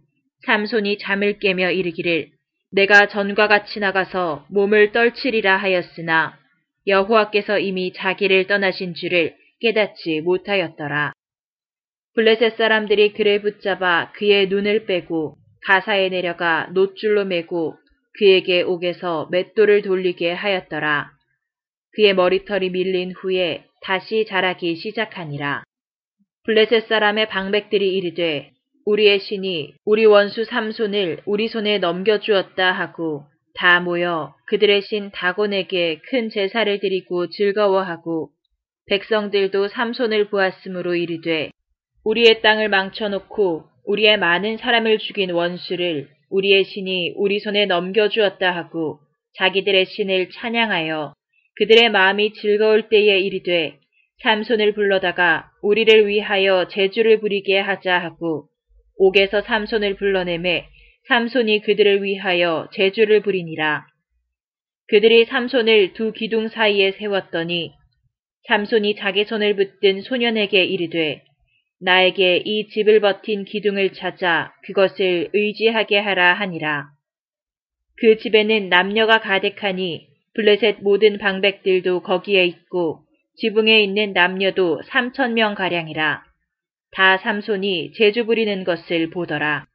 [0.45, 2.29] 삼손이 잠을 깨며 이르기를
[2.73, 6.39] 내가 전과 같이 나가서 몸을 떨치리라 하였으나
[6.87, 11.13] 여호와께서 이미 자기를 떠나신 줄을 깨닫지 못하였더라.
[12.15, 17.75] 블레셋 사람들이 그를 붙잡아 그의 눈을 빼고 가사에 내려가 노줄로 매고
[18.17, 21.11] 그에게 옥에서 맷돌을 돌리게 하였더라.
[21.93, 25.63] 그의 머리털이 밀린 후에 다시 자라기 시작하니라.
[26.45, 28.52] 블레셋 사람의 방백들이 이르되
[28.85, 33.23] 우리의 신이 우리 원수 삼손을 우리 손에 넘겨주었다 하고
[33.55, 38.29] 다 모여 그들의 신 다곤에게 큰 제사를 드리고 즐거워하고
[38.87, 41.51] 백성들도 삼손을 보았으므로 이르되
[42.03, 48.99] 우리의 땅을 망쳐놓고 우리의 많은 사람을 죽인 원수를 우리의 신이 우리 손에 넘겨주었다 하고
[49.37, 51.13] 자기들의 신을 찬양하여
[51.55, 53.79] 그들의 마음이 즐거울 때에 이르되
[54.23, 58.47] 삼손을 불러다가 우리를 위하여 제주를 부리게 하자 하고
[58.97, 60.67] 옥에서 삼손을 불러내매
[61.07, 63.85] 삼손이 그들을 위하여 제주를 부리니라.
[64.87, 67.71] 그들이 삼손을 두 기둥 사이에 세웠더니
[68.47, 71.23] 삼손이 자기 손을 붙든 소년에게 이르되
[71.81, 76.87] 나에게 이 집을 버틴 기둥을 찾아 그것을 의지하게 하라 하니라.
[77.97, 83.01] 그 집에는 남녀가 가득하니 블레셋 모든 방백들도 거기에 있고
[83.37, 86.23] 지붕에 있는 남녀도 삼천 명 가량이라.
[86.95, 89.65] 다 삼손이 제주 부리는 것을 보더라.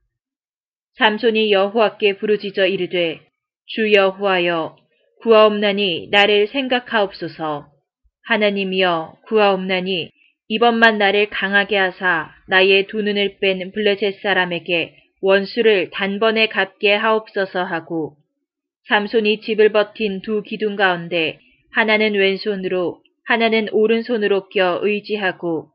[0.95, 3.21] 삼손이 여호와께 부르짖어 이르되
[3.67, 4.77] 주 여호와여
[5.23, 7.67] 구하옵나니 나를 생각하옵소서.
[8.25, 10.11] 하나님이여 구하옵나니
[10.49, 18.17] 이번만 나를 강하게 하사 나의 두 눈을 뺀 블레셋 사람에게 원수를 단번에 갚게 하옵소서 하고
[18.89, 21.39] 삼손이 집을 버틴 두 기둥 가운데
[21.73, 25.71] 하나는 왼손으로 하나는 오른손으로 껴 의지하고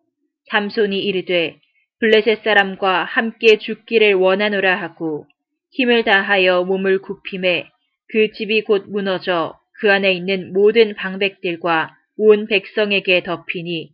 [0.49, 1.59] 삼손이 이르되
[1.99, 5.25] 블레셋 사람과 함께 죽기를 원하노라 하고
[5.71, 7.69] 힘을 다하여 몸을 굽힘에
[8.09, 13.91] 그 집이 곧 무너져 그 안에 있는 모든 방백들과 온 백성에게 덮이니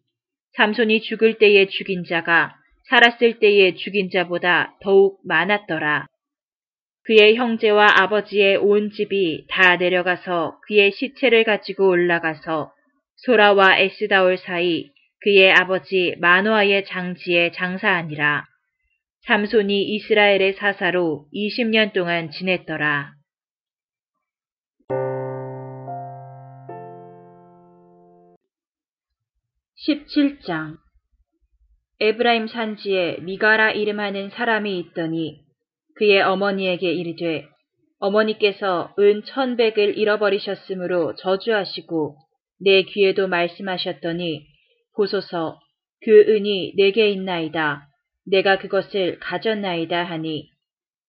[0.54, 2.56] 삼손이 죽을 때에 죽인 자가
[2.90, 6.08] 살았을 때에 죽인 자보다 더욱 많았더라.
[7.04, 12.72] 그의 형제와 아버지의 온 집이 다 내려가서 그의 시체를 가지고 올라가서
[13.18, 14.90] 소라와 에스다올 사이
[15.22, 18.46] 그의 아버지 마노아의 장지에 장사하니라.
[19.28, 23.14] 삼손이 이스라엘의 사사로 20년 동안 지냈더라.
[29.88, 30.78] 17장
[32.00, 35.42] 에브라임 산지에 미가라 이름하는 사람이 있더니
[35.96, 37.46] 그의 어머니에게 이르되
[38.00, 42.16] 어머니께서 은 천백을 잃어버리셨으므로 저주하시고
[42.62, 44.49] 내 귀에도 말씀하셨더니
[45.00, 45.58] 보소서
[46.02, 47.88] 그 은이 내게 있나이다.
[48.26, 50.50] 내가 그것을 가졌나이다 하니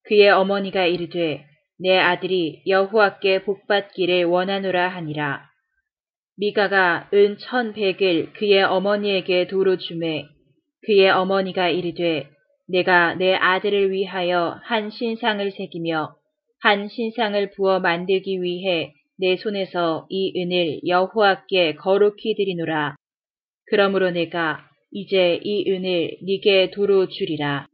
[0.04, 1.44] 그의 어머니가 이르되
[1.80, 5.42] 내 아들이 여호와께 복받기를 원하노라 하니라.
[6.36, 10.24] 미가가 은 천백을 그의 어머니에게 도로 주매
[10.86, 12.28] 그의 어머니가 이르되
[12.68, 16.14] 내가 내 아들을 위하여 한 신상을 새기며
[16.60, 22.99] 한 신상을 부어 만들기 위해 내 손에서 이 은을 여호와께 거룩히 드리노라.
[23.70, 24.60] 그러므로 내가
[24.92, 27.66] 이제 이 은을 네게 도로 주리라.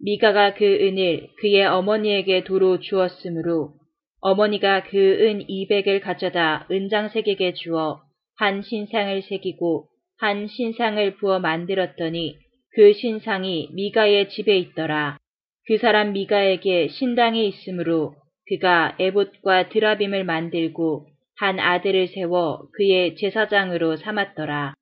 [0.00, 3.74] 미가가 그 은을 그의 어머니에게 도로 주었으므로
[4.20, 8.00] 어머니가 그 은 이백을 가져다 은장색에게 주어
[8.36, 12.36] 한 신상을 새기고 한 신상을 부어 만들었더니
[12.74, 15.18] 그 신상이 미가의 집에 있더라.
[15.66, 18.14] 그 사람 미가에게 신당이 있으므로
[18.48, 21.06] 그가 에봇과 드라빔을 만들고
[21.38, 24.74] 한 아들을 세워 그의 제사장으로 삼았더라.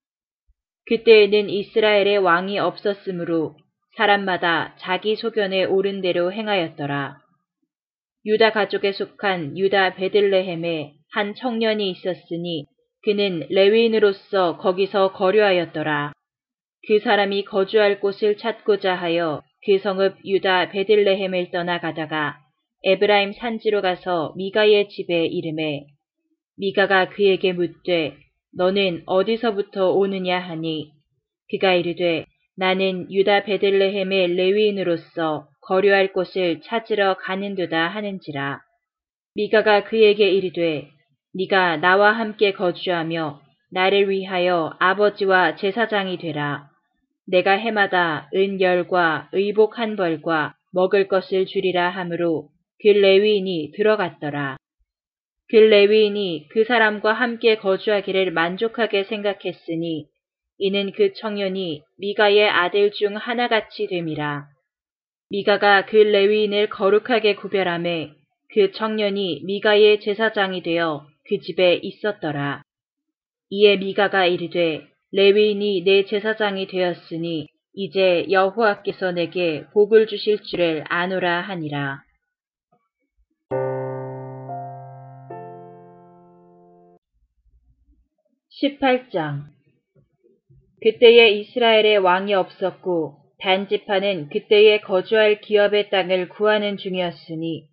[0.87, 3.57] 그때에는 이스라엘의 왕이 없었으므로
[3.97, 7.19] 사람마다 자기 소견에 옳은 대로 행하였더라.
[8.27, 12.67] 유다 가족에 속한 유다 베들레헴에 한 청년이 있었으니
[13.03, 16.13] 그는 레위인으로서 거기서 거류하였더라.
[16.87, 22.39] 그 사람이 거주할 곳을 찾고자 하여 그 성읍 유다 베들레헴을 떠나가다가
[22.83, 25.87] 에브라임 산지로 가서 미가의 집에 이름에
[26.59, 28.17] 미가가 그에게 묻되
[28.57, 30.93] 너는 어디서부터 오느냐 하니
[31.51, 32.27] 그가 이르되
[32.57, 38.61] 나는 유다 베들레헴의 레위인으로서 거류할 곳을 찾으러 가는도다 하는지라
[39.35, 40.89] 미가가 그에게 이르되
[41.35, 43.41] 네가 나와 함께 거주하며
[43.73, 46.69] 나를 위하여 아버지와 제사장이 되라.
[47.27, 52.51] 내가 해마다 은열과 의복 한 벌과 먹을 것을 주리라 하므로
[52.81, 54.57] 그 레위인이 들어갔더라.
[55.51, 60.07] 그 레위인이 그 사람과 함께 거주하기를 만족하게 생각했으니
[60.59, 64.47] 이는 그 청년이 미가의 아들 중 하나같이 됨이라.
[65.31, 68.11] 미가가 그 레위인을 거룩하게 구별함에
[68.53, 72.63] 그 청년이 미가의 제사장이 되어 그 집에 있었더라.
[73.51, 82.03] 이에 미가가 이르되 레위인이 내 제사장이 되었으니 이제 여호와께서 내게 복을 주실 줄을 아노라 하니라.
[88.63, 89.47] 18장
[90.81, 97.65] 그때에 이스라엘에 왕이 없었고 단지파는 그때에 거주할 기업의 땅을 구하는 중이었으니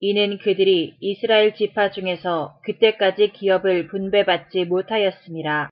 [0.00, 5.70] 이는 그들이 이스라엘 지파 중에서 그때까지 기업을 분배받지 못하였습니다.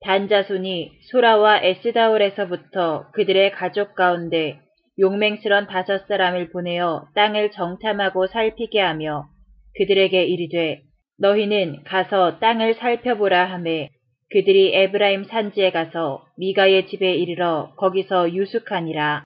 [0.00, 4.58] 단자손이 소라와 에스다올에서부터 그들의 가족 가운데
[4.98, 9.28] 용맹스런 다섯 사람을 보내어 땅을 정탐하고 살피게 하며
[9.76, 10.82] 그들에게 이르되
[11.18, 13.90] 너희는 가서 땅을 살펴보라 하매
[14.30, 19.24] 그들이 에브라임 산지에 가서 미가의 집에 이르러 거기서 유숙하니라.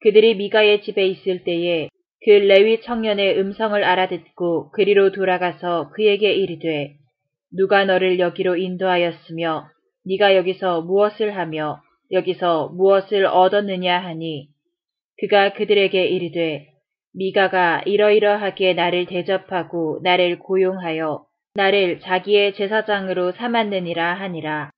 [0.00, 1.88] 그들이 미가의 집에 있을 때에
[2.24, 6.96] 그 레위 청년의 음성을 알아듣고 그리로 돌아가서 그에게 이르되
[7.52, 9.68] 누가 너를 여기로 인도하였으며
[10.06, 11.80] 네가 여기서 무엇을 하며
[12.10, 14.48] 여기서 무엇을 얻었느냐 하니
[15.18, 16.69] 그가 그들에게 이르되
[17.12, 24.70] 미가가 이러이러하게 나를 대접하고 나를 고용하여 나를 자기의 제사장으로 삼았느니라 하니라.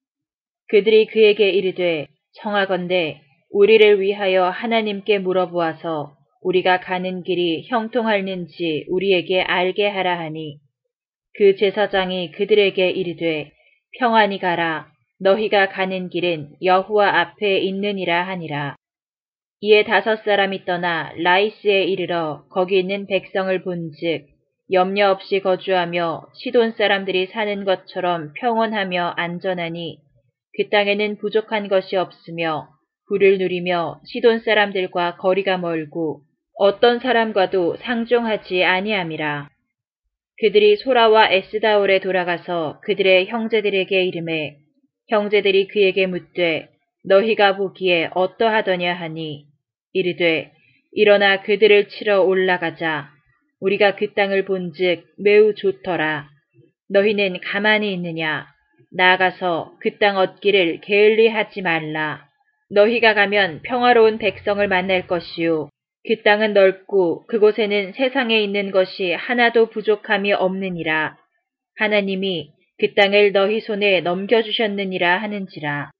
[0.68, 2.06] 그들이 그에게 이르되
[2.40, 3.20] 청하건대
[3.50, 10.58] 우리를 위하여 하나님께 물어보아서 우리가 가는 길이 형통할는지 우리에게 알게 하라 하니
[11.34, 13.52] 그 제사장이 그들에게 이르되
[13.98, 18.76] 평안히 가라 너희가 가는 길은 여호와 앞에 있느니라 하니라.
[19.64, 24.26] 이에 다섯 사람이 떠나 라이스에 이르러 거기 있는 백성을 본즉
[24.72, 29.98] 염려 없이 거주하며 시돈 사람들이 사는 것처럼 평온하며 안전하니
[30.56, 32.70] 그 땅에는 부족한 것이 없으며
[33.06, 36.22] 불을 누리며 시돈 사람들과 거리가 멀고
[36.58, 39.48] 어떤 사람과도 상종하지 아니함이라.
[40.40, 44.56] 그들이 소라와 에스다올에 돌아가서 그들의 형제들에게 이름해
[45.06, 46.68] 형제들이 그에게 묻되
[47.04, 49.51] 너희가 보기에 어떠하더냐 하니
[49.92, 50.52] 이르되
[50.92, 53.10] 일어나 그들을 치러 올라가자.
[53.60, 56.28] 우리가 그 땅을 본즉 매우 좋더라.
[56.90, 58.46] 너희는 가만히 있느냐?
[58.94, 62.26] 나아가서 그 땅 얻기를 게을리하지 말라.
[62.70, 65.68] 너희가 가면 평화로운 백성을 만날 것이요.
[66.06, 71.16] 그 땅은 넓고 그곳에는 세상에 있는 것이 하나도 부족함이 없느니라.
[71.78, 75.90] 하나님이 그 땅을 너희 손에 넘겨주셨느니라 하는지라.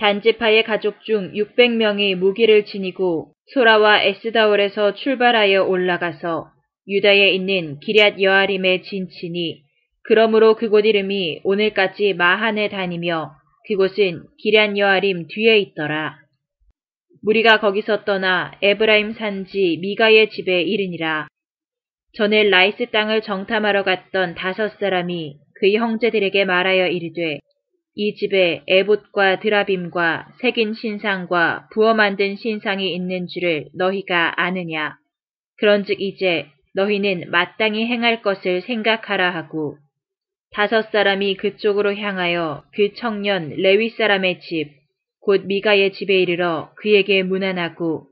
[0.00, 6.50] 단지파의 가족 중 600명이 무기를 지니고 소라와 에스다올에서 출발하여 올라가서
[6.88, 9.62] 유다에 있는 기럇 여아림에 진치니
[10.02, 13.32] 그러므로 그곳 이름이 오늘까지 마한에 다니며
[13.68, 16.16] 그곳은 기럇 여아림 뒤에 있더라.
[17.22, 21.28] 무리가 거기서 떠나 에브라임 산지 미가의 집에 이르니라.
[22.14, 27.40] 전에 라이스 땅을 정탐하러 갔던 다섯 사람이 그의 형제들에게 말하여 이르되
[28.02, 34.96] 이 집에 에봇과 드라빔과 새긴 신상과 부어 만든 신상이 있는 줄을 너희가 아느냐.
[35.58, 39.76] 그런즉 이제 너희는 마땅히 행할 것을 생각하라 하고
[40.52, 44.70] 다섯 사람이 그쪽으로 향하여 그 청년 레위 사람의 집,
[45.20, 48.06] 곧 미가의 집에 이르러 그에게 문안하고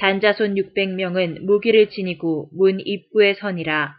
[0.00, 3.94] 단자손 600명은 무기를 지니고 문 입구에 선이라.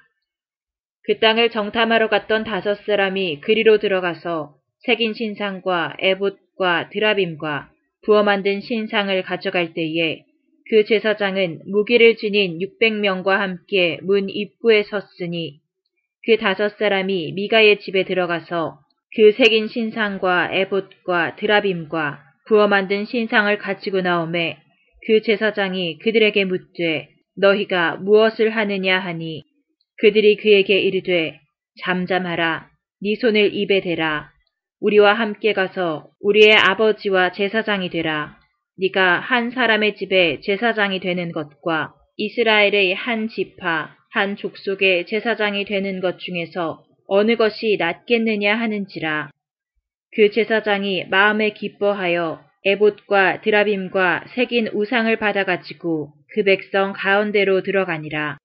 [1.06, 7.70] 그 땅을 정탐하러 갔던 다섯 사람이 그리로 들어가서 색인 신상과 에봇과 드라빔과
[8.04, 10.24] 부어 만든 신상을 가져갈 때에
[10.70, 15.60] 그 제사장은 무기를 지닌 600명과 함께 문 입구에 섰으니
[16.26, 18.80] 그 다섯 사람이 미가의 집에 들어가서
[19.16, 24.58] 그 색인 신상과 에봇과 드라빔과 부어 만든 신상을 가지고 나오매
[25.06, 29.44] 그 제사장이 그들에게 묻되 너희가 무엇을 하느냐 하니?
[29.98, 31.40] 그들이 그에게 이르되
[31.84, 32.70] 잠잠하라.
[33.02, 34.32] 네 손을 입에 대라
[34.82, 38.38] 우리와 함께 가서 우리의 아버지와 제사장이 되라.
[38.80, 46.18] 네가 한 사람의 집에 제사장이 되는 것과 이스라엘의 한 지파, 한 족속의 제사장이 되는 것
[46.20, 49.30] 중에서 어느 것이 낫겠느냐 하는지라.
[50.14, 58.38] 그 제사장이 마음에 기뻐하여 에봇과 드라빔과 새긴 우상을 받아가지고 그 백성 가운데로 들어가니라.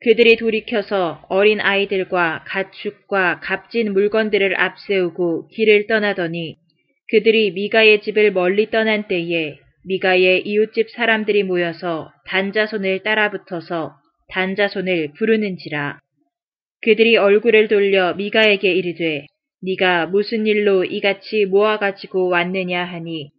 [0.00, 6.56] 그들이 돌이켜서 어린 아이들과 가축과 값진 물건들을 앞세우고 길을 떠나더니
[7.10, 13.96] 그들이 미가의 집을 멀리 떠난 때에 미가의 이웃집 사람들이 모여서 단자손을 따라붙어서
[14.28, 15.98] 단자손을 부르는지라.
[16.82, 19.26] 그들이 얼굴을 돌려 미가에게 이르되
[19.62, 23.30] 네가 무슨 일로 이같이 모아가지고 왔느냐 하니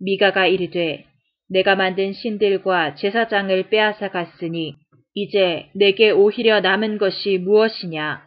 [0.00, 1.04] 미가가 이르되
[1.48, 4.74] 내가 만든 신들과 제사장을 빼앗아 갔으니
[5.22, 8.22] 이제 내게 오히려 남은 것이 무엇이냐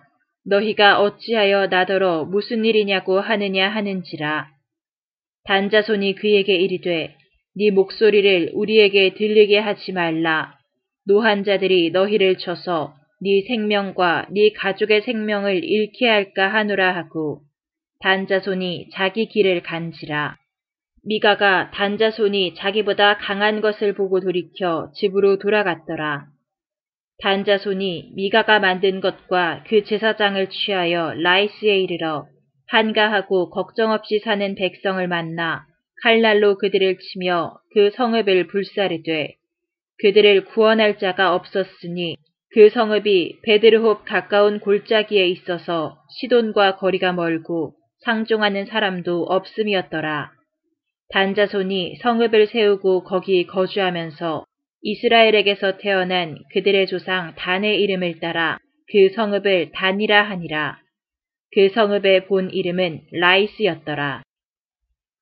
[0.46, 4.48] 너희가 어찌하여 나더러 무슨 일이냐고 하느냐 하는지라
[5.46, 7.16] 단자손이 그에게 이르되
[7.56, 10.58] 네 목소리를 우리에게 들리게 하지 말라
[11.08, 17.42] 노한 자들이 너희를 쳐서 네 생명과 네 가족의 생명을 잃게 할까 하노라 하고
[18.02, 20.36] 단자손이 자기 길을 간지라.
[21.04, 26.26] 미가가 단자손이 자기보다 강한 것을 보고 돌이켜 집으로 돌아갔더라.
[27.22, 32.26] 단자손이 미가가 만든 것과 그 제사장을 취하여 라이스에 이르러
[32.68, 35.66] 한가하고 걱정 없이 사는 백성을 만나
[36.02, 39.36] 칼날로 그들을 치며 그 성읍을 불사르되
[40.00, 42.18] 그들을 구원할 자가 없었으니
[42.54, 50.32] 그 성읍이 베드르홉 가까운 골짜기에 있어서 시돈과 거리가 멀고 상종하는 사람도 없음이었더라.
[51.10, 54.44] 단자손이 성읍을 세우고 거기 거주하면서
[54.82, 58.58] 이스라엘에게서 태어난 그들의 조상 단의 이름을 따라
[58.92, 60.80] 그 성읍을 단이라 하니라.
[61.54, 64.24] 그 성읍의 본 이름은 라이스였더라.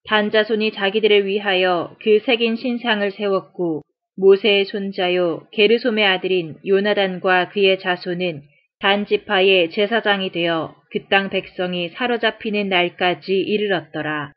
[0.08, 3.84] 단자손이 자기들을 위하여 그 새긴 신상을 세웠고
[4.18, 8.44] 모세의 손자요 게르솜의 아들인 요나단과 그의 자손은
[8.80, 14.34] 단지파의 제사장이 되어 그 땅 백성이 사로잡히는 날까지 이르렀더라.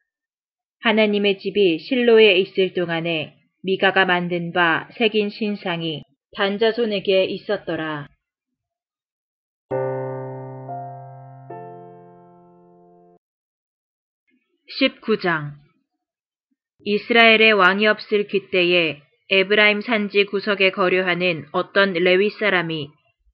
[0.80, 6.02] 하나님의 집이 실로에 있을 동안에 미가가 만든 바 새긴 신상이
[6.36, 8.08] 단자손에게 있었더라.
[14.80, 15.52] (19장)
[16.84, 22.90] 이스라엘의 왕이 없을 그때에 에브라임 산지 구석에 거류하는 어떤 레위 사람이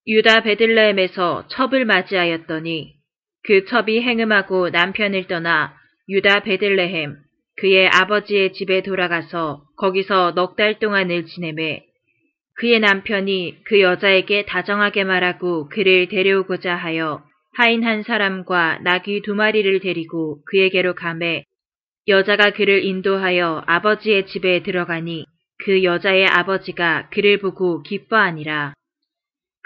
[0.07, 2.95] 유다 베들레헴에서 첩을 맞이하였더니
[3.45, 5.75] 그 첩이 행음하고 남편을 떠나
[6.09, 7.28] 유다 베들레헴
[7.59, 11.85] 그의 아버지의 집에 돌아가서 거기서 넉 달 동안을 지내매
[12.57, 17.23] 그의 남편이 그 여자에게 다정하게 말하고 그를 데려오고자 하여
[17.57, 21.45] 하인 한 사람과 나귀 두 마리를 데리고 그에게로 가매
[22.09, 25.27] 여자가 그를 인도하여 아버지의 집에 들어가니
[25.65, 28.75] 그 여자의 아버지가 그를 보고 기뻐하니라.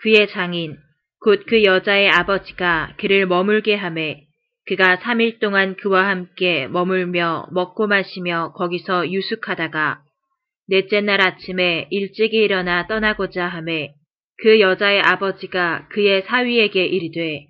[0.02, 0.76] 그의 장인,
[1.20, 4.26] 곧 그 여자의 아버지가 그를 머물게 하매
[4.66, 10.02] 그가 3일 동안 그와 함께 머물며 먹고 마시며 거기서 유숙하다가
[10.68, 13.94] 넷째 날 아침에 일찍이 일어나 떠나고자 하매
[14.38, 17.46] 그 여자의 아버지가 그의 사위에게 이르되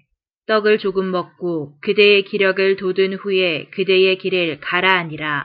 [0.46, 5.44] 떡을 조금 먹고 그대의 기력을 돋은 후에 그대의 길을 가라하니라.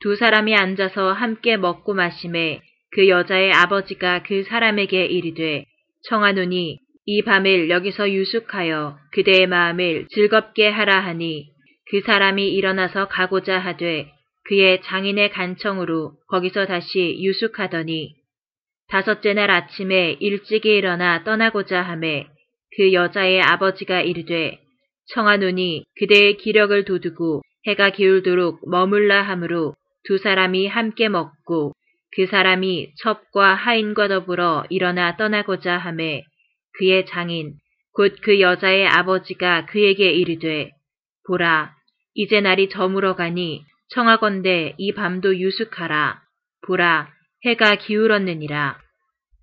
[0.00, 5.64] 두 사람이 앉아서 함께 먹고 마심에 그 여자의 아버지가 그 사람에게 이르되
[6.08, 11.50] 청하노니 이 밤을 여기서 유숙하여 그대의 마음을 즐겁게 하라 하니
[11.90, 14.10] 그 사람이 일어나서 가고자 하되
[14.44, 18.14] 그의 장인의 간청으로 거기서 다시 유숙하더니
[18.88, 22.26] 다섯째 날 아침에 일찍이 일어나 떠나고자 하매
[22.76, 24.58] 그 여자의 아버지가 이르되
[25.08, 29.74] 청하노니 그대의 기력을 도두고 해가 기울도록 머물라 하므로
[30.04, 31.72] 두 사람이 함께 먹고
[32.16, 36.24] 그 사람이 첩과 하인과 더불어 일어나 떠나고자 하매
[36.78, 37.54] 그의 장인
[37.92, 40.70] 곧 그 여자의 아버지가 그에게 이르되
[41.26, 41.74] 보라
[42.14, 46.20] 이제 날이 저물어 가니 청하건대 이 밤도 유숙하라.
[46.66, 47.08] 보라
[47.44, 48.78] 해가 기울었느니라.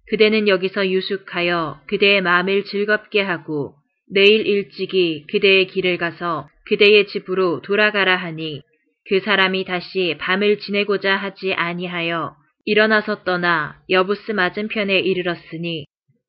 [0.09, 3.75] 그대는 여기서 유숙하여 그대의 마음을 즐겁게 하고
[4.09, 8.61] 내일 일찍이 그대의 길을 가서 그대의 집으로 돌아가라 하니
[9.07, 15.85] 그 사람이 다시 밤을 지내고자 하지 아니하여 일어나서 떠나 여부스 맞은편에 이르렀으니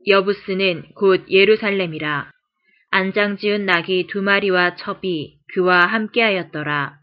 [0.07, 2.31] 여부스는 곧 예루살렘이라.
[2.91, 6.97] 안장 지은 낙이 두 마리와 첩이 그와 함께하였더라.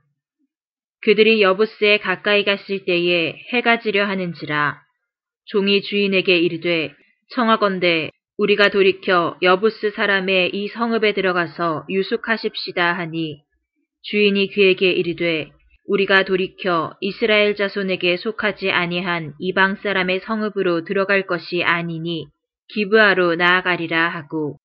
[1.02, 4.82] 그들이 여부스에 가까이 갔을 때에 해가 지려 하는지라.
[5.46, 6.94] 종이 주인에게 이르되
[7.32, 13.42] 청하건대 우리가 돌이켜 여부스 사람의 이 성읍에 들어가서 유숙하십시다 하니
[14.04, 15.52] 주인이 그에게 이르되
[15.88, 22.28] 우리가 돌이켜 이스라엘 자손에게 속하지 아니한 이방 사람의 성읍으로 들어갈 것이 아니니
[22.70, 24.58] 기브아로 나아가리라 하고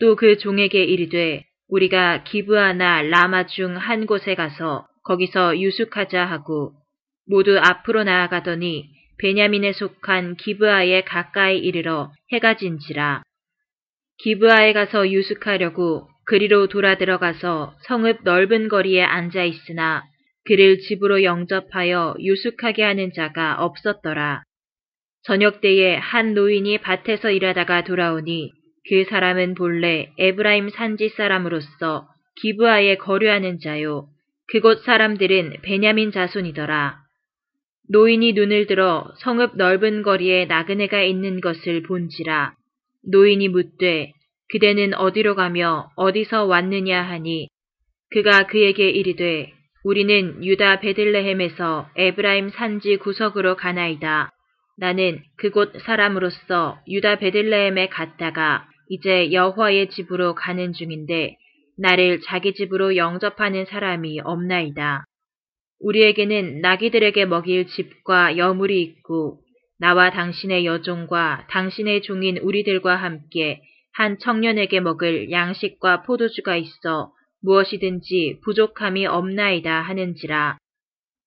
[0.00, 6.74] 또 그 종에게 이르되 우리가 기브아나 라마 중 한 곳에 가서 거기서 유숙하자 하고
[7.26, 13.22] 모두 앞으로 나아가더니 베냐민에 속한 기브아에 가까이 이르러 해가 진지라.
[14.18, 20.04] 기브아에 가서 유숙하려고 그리로 돌아 들어가서 성읍 넓은 거리에 앉아 있으나
[20.44, 24.42] 그를 집으로 영접하여 유숙하게 하는 자가 없었더라.
[25.24, 28.52] 저녁 때에 한 노인이 밭에서 일하다가 돌아오니
[28.88, 32.08] 그 사람은 본래 에브라임 산지 사람으로서
[32.40, 34.08] 기브아에 거류하는 자요.
[34.48, 36.98] 그곳 사람들은 베냐민 자손이더라.
[37.90, 42.54] 노인이 눈을 들어 성읍 넓은 거리에 나그네가 있는 것을 본지라.
[43.10, 44.12] 노인이 묻되
[44.50, 47.48] 그대는 어디로 가며 어디서 왔느냐 하니
[48.10, 49.52] 그가 그에게 이르되
[49.84, 54.30] 우리는 유다 베들레헴에서 에브라임 산지 구석으로 가나이다.
[54.82, 61.36] 나는 그곳 사람으로서 유다 베들레헴에 갔다가 이제 여호와의 집으로 가는 중인데
[61.78, 65.04] 나를 자기 집으로 영접하는 사람이 없나이다.
[65.78, 69.38] 우리에게는 나귀들에게 먹일 집과 여물이 있고
[69.78, 73.62] 나와 당신의 여종과 당신의 종인 우리들과 함께
[73.92, 77.12] 한 청년에게 먹을 양식과 포도주가 있어
[77.42, 80.58] 무엇이든지 부족함이 없나이다 하는지라.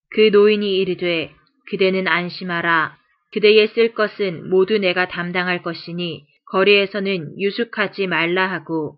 [0.09, 1.31] 그 노인이 이르되
[1.69, 3.04] 그대는 안심하라.
[3.33, 8.97] 그대의 쓸 것은 모두 내가 담당할 것이니 거리에서는 유숙하지 말라 하고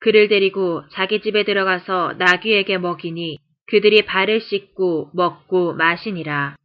[0.00, 6.56] 그를 데리고 자기 집에 들어가서 나귀에게 먹이니 그들이 발을 씻고 먹고 마시니라.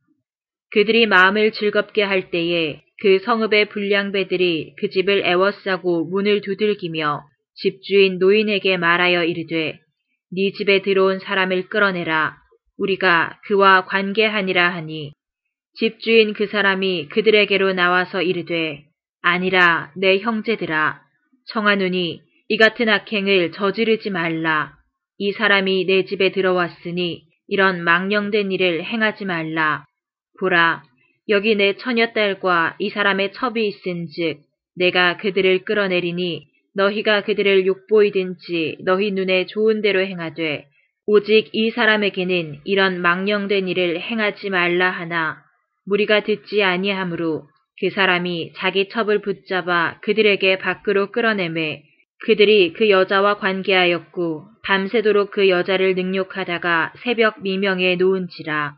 [0.71, 7.21] 그들이 마음을 즐겁게 할 때에 그 성읍의 불량배들이 그 집을 애워싸고 문을 두들기며
[7.55, 9.79] 집주인 노인에게 말하여 이르되
[10.31, 12.37] 네 집에 들어온 사람을 끌어내라.
[12.77, 15.13] 우리가 그와 관계하니라 하니
[15.77, 18.85] 집주인 그 사람이 그들에게로 나와서 이르되
[19.21, 21.01] 아니라 내 형제들아
[21.47, 24.73] 청하노니 이 같은 악행을 저지르지 말라.
[25.17, 29.85] 이 사람이 내 집에 들어왔으니 이런 망령된 일을 행하지 말라.
[30.39, 30.83] 보라,
[31.29, 34.41] 여기 내 처녀딸과 이 사람의 첩이 있은즉
[34.75, 40.67] 내가 그들을 끌어내리니 너희가 그들을 욕보이든지 너희 눈에 좋은 대로 행하되
[41.07, 45.44] 오직 이 사람에게는 이런 망령된 일을 행하지 말라 하나
[45.85, 47.47] 무리가 듣지 아니하므로
[47.79, 51.83] 그 사람이 자기 첩을 붙잡아 그들에게 밖으로 끌어내매
[52.25, 58.75] 그들이 그 여자와 관계하였고 밤새도록 그 여자를 능욕하다가 새벽 미명에 놓은지라.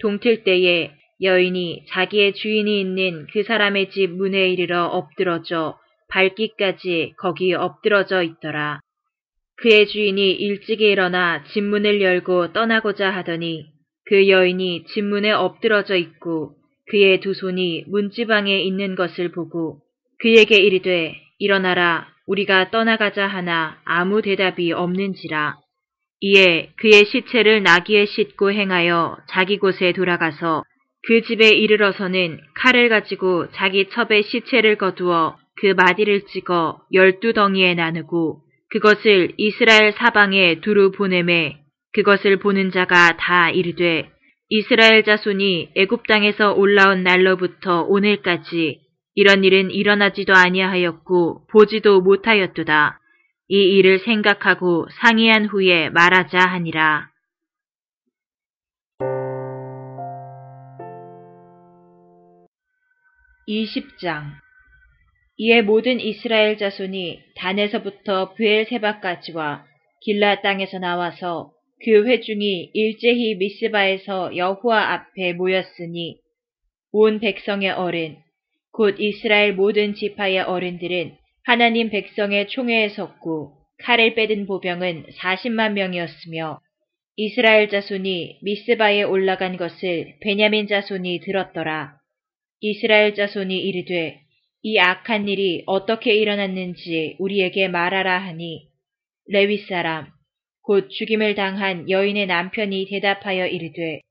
[0.00, 8.22] 동틀 때에 여인이 자기의 주인이 있는 그 사람의 집 문에 이르러 엎드러져 발기까지 거기 엎드러져
[8.22, 8.80] 있더라.
[9.56, 13.66] 그의 주인이 일찍이 일어나 집문을 열고 떠나고자 하더니
[14.08, 16.54] 그 여인이 집문에 엎드러져 있고
[16.90, 19.80] 그의 두 손이 문지방에 있는 것을 보고
[20.18, 25.56] 그에게 이르되 일어나라 우리가 떠나가자 하나 아무 대답이 없는지라.
[26.20, 30.64] 이에 그의 시체를 나귀에 싣고 행하여 자기 곳에 돌아가서
[31.06, 38.40] 그 집에 이르러서는 칼을 가지고 자기 첩의 시체를 거두어 그 마디를 찍어 열두 덩이에 나누고
[38.70, 41.67] 그것을 이스라엘 사방에 두루 보내매
[41.98, 44.08] 그것을 보는 자가 다 이르되
[44.48, 48.80] 이스라엘 자손이 애굽 땅에서 올라온 날로부터 오늘까지
[49.16, 53.00] 이런 일은 일어나지도 아니하였고 보지도 못하였도다.
[53.48, 57.10] 이 일을 생각하고 상의한 후에 말하자 하니라.
[63.48, 64.34] (20장)
[65.38, 69.64] 이에 모든 이스라엘 자손이 단에서부터 브엘세바까지와
[70.02, 76.18] 길라 땅에서 나와서 그 회중이 일제히 미스바에서 여호와 앞에 모였으니
[76.90, 78.16] 온 백성의 어른
[78.72, 86.60] 곧 이스라엘 모든 지파의 어른들은 하나님 백성의 총회에 섰고 칼을 빼든 보병은 40만 명이었으며
[87.16, 91.96] 이스라엘 자손이 미스바에 올라간 것을 베냐민 자손이 들었더라.
[92.60, 94.20] 이스라엘 자손이 이르되
[94.62, 98.68] 이 악한 일이 어떻게 일어났는지 우리에게 말하라 하니
[99.26, 100.17] 레위 사람
[100.68, 104.02] 곧 죽임을 당한 여인의 남편이 대답하여 이르되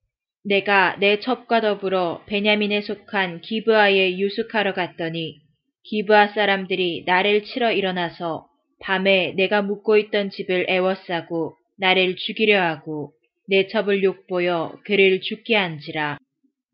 [0.44, 5.36] 내가 내 첩과 더불어 베냐민에 속한 기브아에 유숙하러 갔더니
[5.84, 8.48] 기브아 사람들이 나를 치러 일어나서
[8.80, 13.12] 밤에 내가 묵고 있던 집을 애워싸고 나를 죽이려 하고
[13.48, 16.18] 내 첩을 욕보여 그를 죽게 한지라.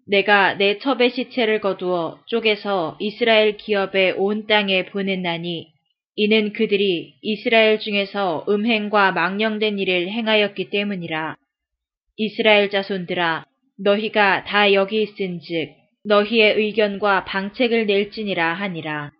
[0.07, 5.72] 내가 내 첩의 시체를 거두어 쪼개서 이스라엘 기업의 온 땅에 보냈나니
[6.15, 11.35] 이는 그들이 이스라엘 중에서 음행과 망령된 일을 행하였기 때문이라.
[12.17, 13.45] 이스라엘 자손들아
[13.79, 15.71] 너희가 다 여기 있은즉
[16.05, 19.11] 너희의 의견과 방책을 낼지니라 하니라.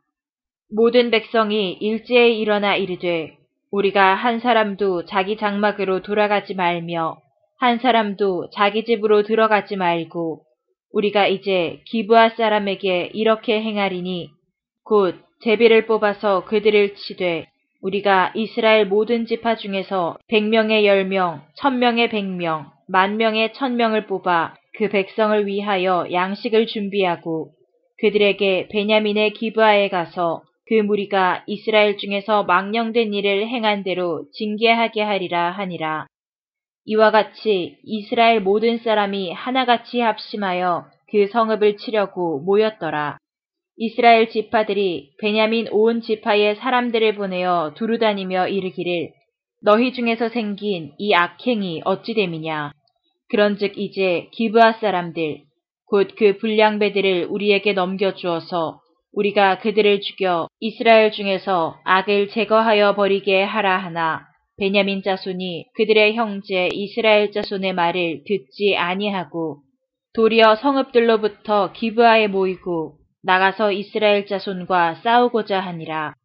[0.75, 3.37] 모든 백성이 일제에 일어나 이르되
[3.71, 7.17] 우리가 한 사람도 자기 장막으로 돌아가지 말며
[7.59, 10.43] 한 사람도 자기 집으로 들어가지 말고
[10.91, 14.29] 우리가 이제 기브아 사람에게 이렇게 행하리니
[14.83, 17.47] 곧 제비를 뽑아서 그들을 치되
[17.81, 26.07] 우리가 이스라엘 모든 지파 중에서 백명의 열명, 천명의 백명, 만명의 천명을 뽑아 그 백성을 위하여
[26.11, 27.51] 양식을 준비하고
[27.99, 36.07] 그들에게 베냐민의 기브아에 가서 그 무리가 이스라엘 중에서 망령된 일을 행한 대로 징계하게 하리라 하니라.
[36.85, 43.17] 이와 같이 이스라엘 모든 사람이 하나같이 합심하여 그 성읍을 치려고 모였더라.
[43.77, 49.11] 이스라엘 지파들이 베냐민 온 지파의 사람들을 보내어 두루 다니며 이르기를
[49.61, 52.71] 너희 중에서 생긴 이 악행이 어찌 됨이냐.
[53.29, 55.41] 그런즉 이제 기브아 사람들
[55.89, 58.79] 곧 그 불량배들을 우리에게 넘겨 주어서
[59.13, 64.25] 우리가 그들을 죽여 이스라엘 중에서 악을 제거하여 버리게 하라 하나
[64.57, 69.61] 베냐민 자손이 그들의 형제 이스라엘 자손의 말을 듣지 아니하고
[70.13, 76.15] 도리어 성읍들로부터 기브아에 모이고 나가서 이스라엘 자손과 싸우고자 하니라.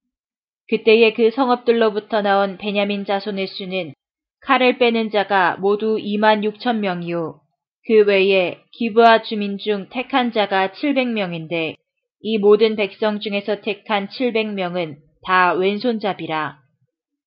[0.69, 3.95] 그때에 그 성읍들로부터 나온 베냐민 자손의 수는
[4.43, 7.41] 칼을 빼는 자가 모두 2만 6천 명이요.
[7.87, 11.77] 그 외에 기브아 주민 중 택한 자가 700명인데
[12.21, 16.59] 이 모든 백성 중에서 택한 700명은 다 왼손잡이라.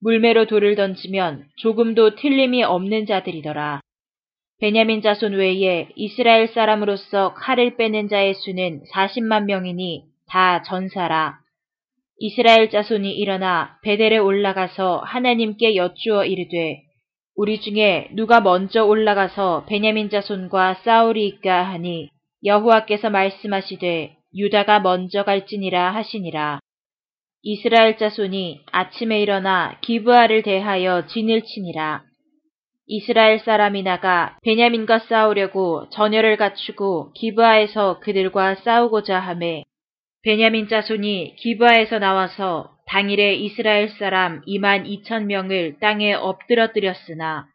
[0.02, 3.82] 물매로 돌을 던지면 조금도 틀림이 없는 자들이더라.
[4.62, 11.40] 베냐민 자손 외에 이스라엘 사람으로서 칼을 빼는 자의 수는 40만 명이니 다 전사라.
[12.20, 16.84] 이스라엘 자손이 일어나 베델에 올라가서 하나님께 여쭈어 이르되
[17.36, 22.10] 우리 중에 누가 먼저 올라가서 베냐민 자손과 싸우리이까 하니
[22.46, 26.60] 여호와께서 말씀하시되 유다가 먼저 갈지니라 하시니라.
[27.42, 32.11] 이스라엘 자손이 아침에 일어나 기브아를 대하여 진을 치니라.
[32.94, 39.64] 이스라엘 사람이 나가 베냐민과 싸우려고 전열을 갖추고 기브아에서 그들과 싸우고자 하매
[40.24, 47.46] 베냐민 자손이 기브아에서 나와서 당일에 이스라엘 사람 2만 2천 명을 땅에 엎드러뜨렸으나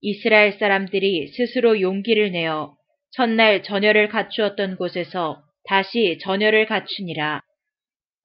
[0.00, 2.74] 이스라엘 사람들이 스스로 용기를 내어
[3.12, 7.40] 첫날 전열을 갖추었던 곳에서 다시 전열을 갖추니라.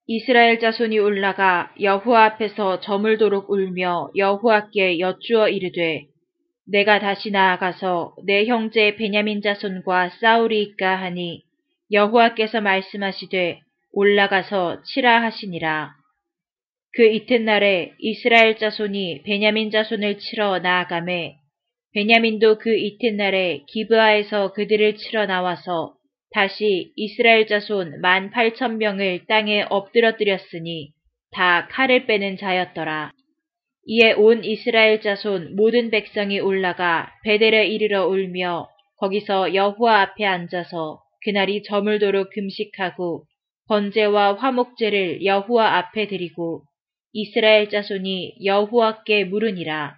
[0.08, 6.08] 이스라엘 자손이 올라가 여호와 앞에서 저물도록 울며 여호와께 여쭈어 이르되
[6.70, 11.44] 내가 다시 나아가서 내 형제 베냐민 자손과 싸우리이까 하니
[11.92, 13.62] 여호와께서 말씀하시되
[13.94, 15.94] 올라가서 치라 하시니라.
[16.94, 21.36] 그 이튿날에 이스라엘 자손이 베냐민 자손을 치러 나아가매
[21.94, 25.94] 베냐민도 그 이튿날에 기브아에서 그들을 치러 나와서
[26.32, 30.92] 다시 이스라엘 자손 만 팔천 명을 땅에 엎드러뜨렸으니
[31.32, 33.12] 다 칼을 빼는 자였더라.
[33.90, 38.68] 이에 온 이스라엘 자손 모든 백성이 올라가 베델에 이르러 울며
[38.98, 43.24] 거기서 여호와 앞에 앉아서 그날이 저물도록 금식하고
[43.70, 46.64] 번제와 화목제를 여호와 앞에 드리고
[47.14, 49.96] 이스라엘 자손이 여호와께 물으니라.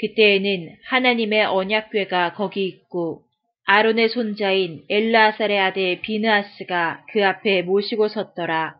[0.00, 3.22] 그때에는 하나님의 언약궤가 거기 있고
[3.64, 8.76] 아론의 손자인 엘라살의 아들 비느아스가 그 앞에 모시고 섰더라.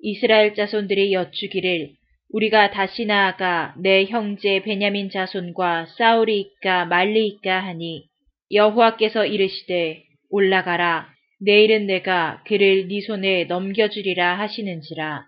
[0.00, 1.90] 이스라엘 자손들이 여쭈기를
[2.36, 8.08] 우리가 다시 나아가 내 형제 베냐민 자손과 싸우리이까 말리이까 하니
[8.52, 11.08] 여호와께서 이르시되 올라가라
[11.40, 15.24] 내일은 내가 그를 네 손에 넘겨주리라 하시는지라.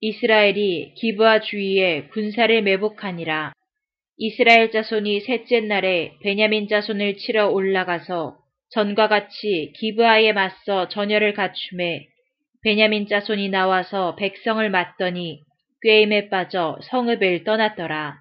[0.00, 3.52] 이스라엘이 기브아 주위에 군사를 매복하니라.
[4.16, 8.36] 이스라엘 자손이 셋째 날에 베냐민 자손을 치러 올라가서
[8.70, 12.08] 전과 같이 기브아에 맞서 전열을 갖춤에
[12.64, 15.42] 베냐민 자손이 나와서 백성을 맞더니
[15.82, 18.18] 꾀임에 빠져 성읍을 떠났더라.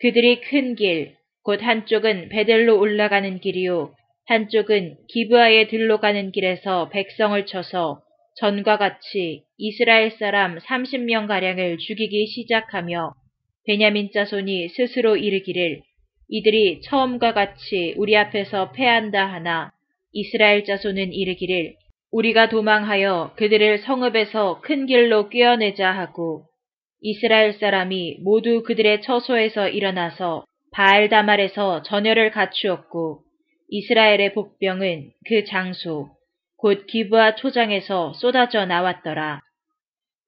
[0.00, 3.94] 그들이 큰 길, 곧 한쪽은 베델로 올라가는 길이요,
[4.26, 8.00] 한쪽은 기브아에 들로 가는 길에서 백성을 쳐서
[8.36, 13.12] 전과 같이 이스라엘 사람 30명 가량을 죽이기 시작하며
[13.66, 15.82] 베냐민 자손이 스스로 이르기를
[16.28, 19.72] 이들이 처음과 같이 우리 앞에서 패한다 하나
[20.12, 21.74] 이스라엘 자손은 이르기를
[22.10, 26.46] 우리가 도망하여 그들을 성읍에서 큰 길로 꿰어내자 하고
[27.06, 33.20] 이스라엘 사람이 모두 그들의 처소에서 일어나서 바알다말에서 전열을 갖추었고
[33.68, 36.08] 이스라엘의 복병은 그 장소
[36.56, 39.42] 곧 기브아 초장에서 쏟아져 나왔더라.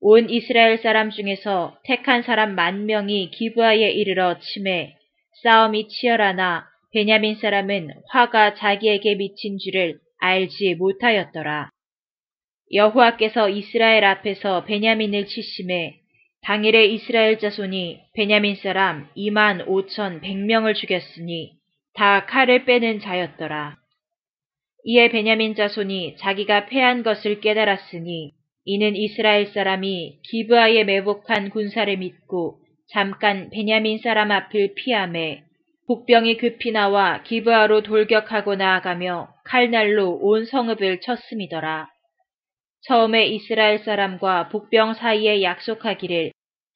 [0.00, 4.96] 온 이스라엘 사람 중에서 택한 사람 만 명이 기브아에 이르러 침해
[5.44, 11.70] 싸움이 치열하나 베냐민 사람은 화가 자기에게 미친 줄을 알지 못하였더라.
[12.70, 16.00] 여호와께서 이스라엘 앞에서 베냐민을 치심해
[16.46, 21.54] 당일에 이스라엘 자손이 베냐민 사람 2만 5천 100명을 죽였으니
[21.92, 23.76] 다 칼을 빼는 자였더라.
[24.84, 28.30] 이에 베냐민 자손이 자기가 패한 것을 깨달았으니
[28.64, 32.60] 이는 이스라엘 사람이 기브아에 매복한 군사를 믿고
[32.92, 35.42] 잠깐 베냐민 사람 앞을 피함에
[35.88, 41.88] 복병이 급히 나와 기브아로 돌격하고 나아가며 칼날로 온 성읍을 쳤음이더라.
[42.86, 46.30] 처음에 이스라엘 사람과 복병 사이에 약속하기를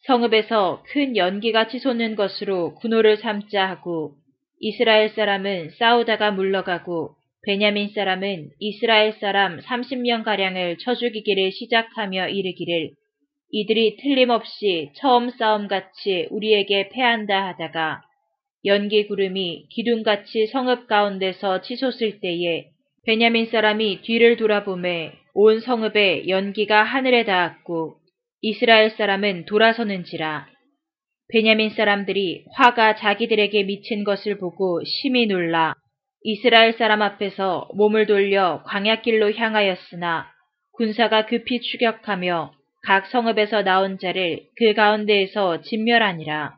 [0.06, 4.16] 성읍에서 큰 연기가 치솟는 것으로 군호를 삼자 하고
[4.58, 7.14] 이스라엘 사람은 싸우다가 물러가고
[7.46, 12.90] 베냐민 사람은 이스라엘 사람 30명가량을 쳐 죽이기를 시작하며 이르기를
[13.52, 18.02] 이들이 틀림없이 처음 싸움같이 우리에게 패한다 하다가
[18.64, 22.66] 연기 구름이 기둥같이 성읍 가운데서 치솟을 때에
[23.06, 27.96] 베냐민 사람이 뒤를 돌아보매 온 성읍에 연기가 하늘에 닿았고
[28.42, 30.46] 이스라엘 사람은 돌아서는지라
[31.32, 35.74] 베냐민 사람들이 화가 자기들에게 미친 것을 보고 심히 놀라
[36.22, 40.26] 이스라엘 사람 앞에서 몸을 돌려 광야길로 향하였으나
[40.72, 46.56] 군사가 급히 추격하며 각 성읍에서 나온 자를 그 가운데에서 진멸하니라.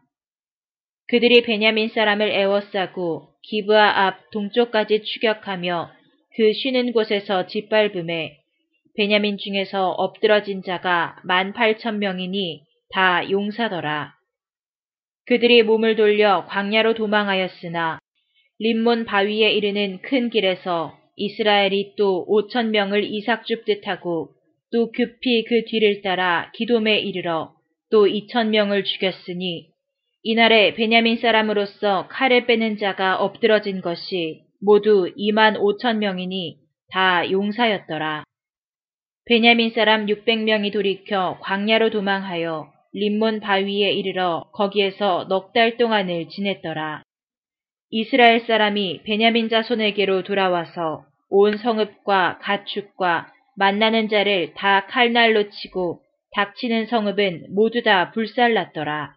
[1.08, 6.01] 그들이 베냐민 사람을 애워싸고 기브아 앞 동쪽까지 추격하며
[6.34, 8.38] 그 쉬는 곳에서 짓밟음에
[8.96, 14.14] 베냐민 중에서 엎드러진 자가 만 팔천 명이니 다 용사더라.
[15.26, 17.98] 그들이 몸을 돌려 광야로 도망하였으나
[18.58, 24.30] 림몬 바위에 이르는 큰 길에서 이스라엘이 또 오천 명을 이삭 줍듯 하고
[24.72, 27.52] 또 급히 그 뒤를 따라 기돔에 이르러
[27.90, 29.68] 또 이천 명을 죽였으니
[30.22, 36.58] 이날에 베냐민 사람으로서 칼을 빼는 자가 엎드러진 것이 모두 2만 5천 명이니
[36.92, 38.24] 다 용사였더라.
[39.24, 47.02] 베냐민 사람 600명이 돌이켜 광야로 도망하여 림몬 바위에 이르러 거기에서 넉 달 동안을 지냈더라.
[47.90, 56.00] 이스라엘 사람이 베냐민 자손에게로 돌아와서 온 성읍과 가축과 만나는 자를 다 칼날로 치고
[56.34, 59.14] 닥치는 성읍은 모두 다 불살랐더라.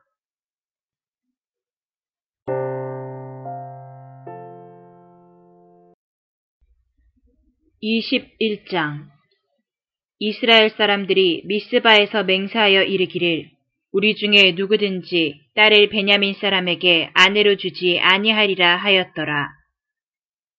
[7.84, 9.07] 21장
[10.19, 13.49] 이스라엘 사람들이 미스바에서 맹세하여 이르기를
[13.91, 19.49] 우리 중에 누구든지 딸을 베냐민 사람에게 아내로 주지 아니하리라 하였더라.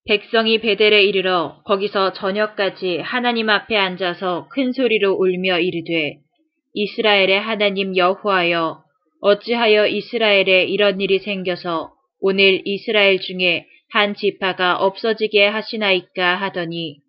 [0.07, 6.19] 백성이 베델에 이르러 거기서 저녁까지 하나님 앞에 앉아서 큰 소리로 울며 이르되
[6.73, 8.83] 이스라엘의 하나님 여호하여
[9.21, 16.99] 어찌하여 이스라엘에 이런 일이 생겨서 오늘 이스라엘 중에 한 지파가 없어지게 하시나이까 하더니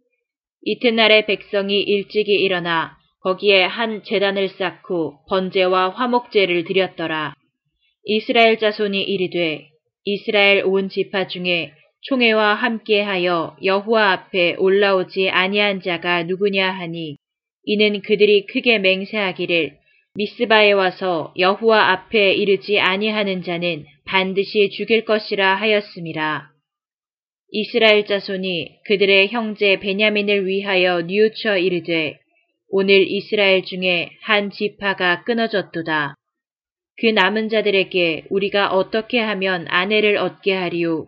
[0.62, 7.34] 이튿날에 백성이 일찍이 일어나 거기에 한 재단을 쌓고 번제와 화목제를 드렸더라.
[8.04, 9.68] 이스라엘 자손이 이르되
[10.04, 17.16] 이스라엘 온 지파 중에 총회와 함께하여 여호와 앞에 올라오지 아니한 자가 누구냐 하니
[17.64, 19.76] 이는 그들이 크게 맹세하기를
[20.14, 26.57] 미스바에 와서 여호와 앞에 이르지 아니하는 자는 반드시 죽일 것이라 하였음이라.
[27.51, 32.18] 이스라엘 자손이 그들의 형제 베냐민을 위하여 뉘우쳐 이르되
[32.70, 36.14] 오늘 이스라엘 중에 한 지파가 끊어졌도다.
[37.01, 41.07] 그 남은 자들에게 우리가 어떻게 하면 아내를 얻게 하리요.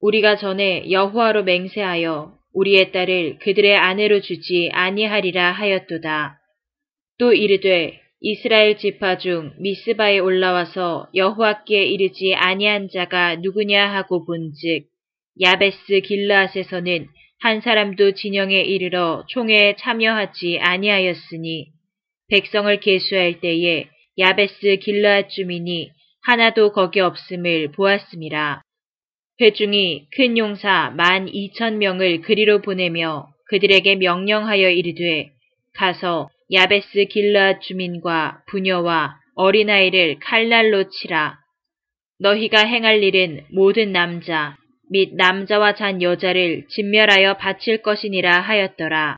[0.00, 6.38] 우리가 전에 여호와로 맹세하여 우리의 딸을 그들의 아내로 주지 아니하리라 하였도다.
[7.18, 14.89] 또 이르되 이스라엘 지파 중 미스바에 올라와서 여호와께 이르지 아니한 자가 누구냐 하고 본즉
[15.42, 17.06] 야베스 길라앗에서는
[17.40, 21.68] 한 사람도 진영에 이르러 총회에 참여하지 아니하였으니
[22.28, 23.88] 백성을 계수할 때에
[24.18, 25.90] 야베스 길라앗 주민이
[26.22, 28.62] 하나도 거기 없음을 보았습니다.
[29.40, 35.30] 회중이 큰 용사 만 이천 명을 그리로 보내며 그들에게 명령하여 이르되
[35.74, 41.38] 가서 야베스 길라앗 주민과 부녀와 어린아이를 칼날로 치라.
[42.18, 44.59] 너희가 행할 일은 모든 남자,
[44.90, 49.16] 및 남자와 잔 여자를 진멸하여 바칠 것이니라 하였더라.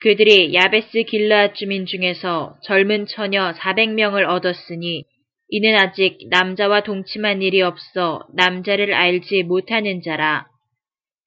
[0.00, 5.04] 그들이 야베스 길라앗 주민 중에서 젊은 처녀 400명을 얻었으니
[5.48, 10.46] 이는 아직 남자와 동침한 일이 없어 남자를 알지 못하는 자라.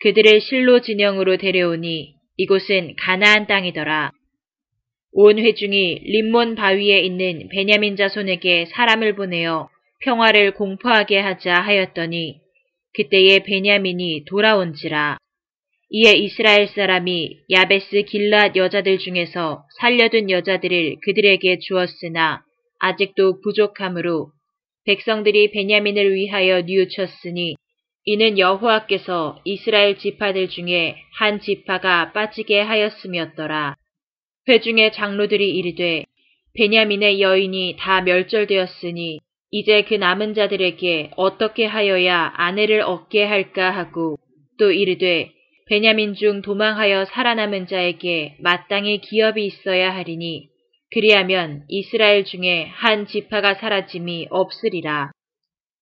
[0.01, 4.11] 그들을 실로 진영으로 데려오니 이곳은 가나안 땅이더라.
[5.13, 9.69] 온 회중이 림몬 바위에 있는 베냐민 자손에게 사람을 보내어
[10.01, 12.42] 평화를 공포하게 하자 하였더니
[12.95, 15.17] 그때에 베냐민이 돌아온지라.
[15.89, 22.43] 이에 이스라엘 사람이 야베스 길랏 여자들 중에서 살려둔 여자들을 그들에게 주었으나
[22.79, 24.31] 아직도 부족함으로
[24.85, 27.55] 백성들이 베냐민을 위하여 뉘우쳤으니
[28.05, 33.75] 이는 여호와께서 이스라엘 지파들 중에 한 지파가 빠지게 하였음이었더라.
[34.47, 36.03] 회중의 장로들이 이르되
[36.55, 39.19] 베냐민의 여인이 다 멸절되었으니
[39.55, 44.17] 이제 그 남은 자들에게 어떻게 하여야 아내를 얻게 할까 하고
[44.57, 45.31] 또 이르되
[45.67, 50.49] 베냐민 중 도망하여 살아남은 자에게 마땅히 기업이 있어야 하리니
[50.91, 55.11] 그리하면 이스라엘 중에 한 지파가 사라짐이 없으리라.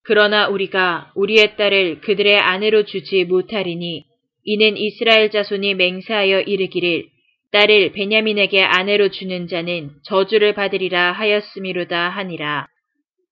[0.03, 4.03] 그러나 우리가 우리의 딸을 그들의 아내로 주지 못하리니
[4.43, 7.05] 이는 이스라엘 자손이 맹세하여 이르기를
[7.53, 12.67] 딸을 베냐민에게 아내로 주는 자는 저주를 받으리라 하였음이로다 하니라.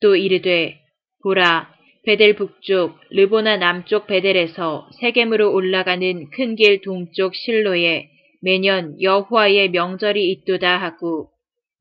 [0.01, 0.79] 또 이르되
[1.23, 1.73] 보라
[2.05, 8.09] 베델 북쪽 르보나 남쪽 베델에서 세겜으로 올라가는 큰 길 동쪽 실로에
[8.41, 11.29] 매년 여호와의 명절이 있도다 하고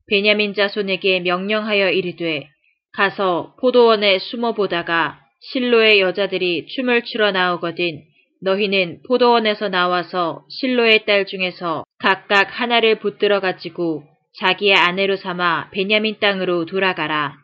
[0.07, 2.47] 베냐민 자손에게 명령하여 이르되
[2.93, 8.01] 가서 포도원에 숨어 보다가 실로의 여자들이 춤을 추러 나오거든
[8.41, 14.03] 너희는 포도원에서 나와서 실로의 딸 중에서 각각 하나를 붙들어 가지고
[14.39, 17.35] 자기의 아내로 삼아 베냐민 땅으로 돌아가라.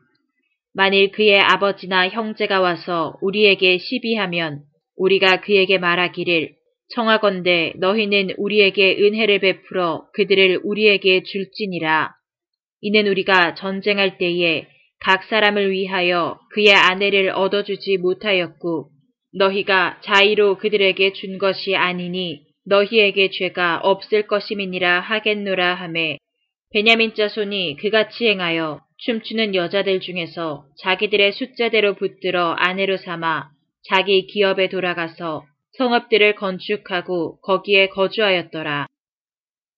[0.77, 4.63] 만일 그의 아버지나 형제가 와서 우리에게 시비하면
[4.97, 6.51] 우리가 그에게 말하기를
[6.93, 12.11] 청하건대 너희는 우리에게 은혜를 베풀어 그들을 우리에게 줄지니라.
[12.81, 14.67] 이는 우리가 전쟁할 때에
[14.99, 18.89] 각 사람을 위하여 그의 아내를 얻어주지 못하였고
[19.33, 26.17] 너희가 자의로 그들에게 준 것이 아니니 너희에게 죄가 없을 것임이니라 하겠노라 하매
[26.73, 33.49] 베냐민 자손이 그같이 행하여 춤추는 여자들 중에서 자기들의 숫자대로 붙들어 아내로 삼아
[33.89, 35.45] 자기 기업에 돌아가서
[35.77, 38.87] 성읍들을 건축하고 거기에 거주하였더라.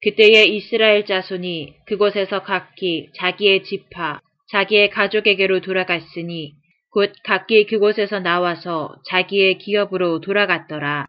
[0.04, 6.54] 그때에 이스라엘 자손이 그곳에서 각기 자기의 지파, 자기의 가족에게로 돌아갔으니
[6.92, 11.08] 곧 각기 그곳에서 나와서 자기의 기업으로 돌아갔더라.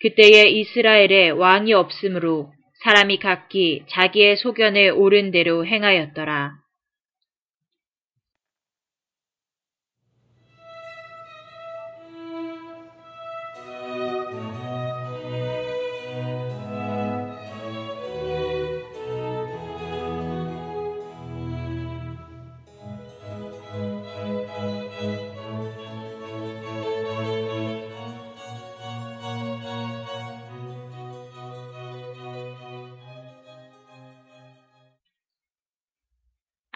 [0.00, 2.52] 그때에 이스라엘에 왕이 없으므로
[2.84, 6.52] 사람이 각기 자기의 소견에 옳은 대로 행하였더라.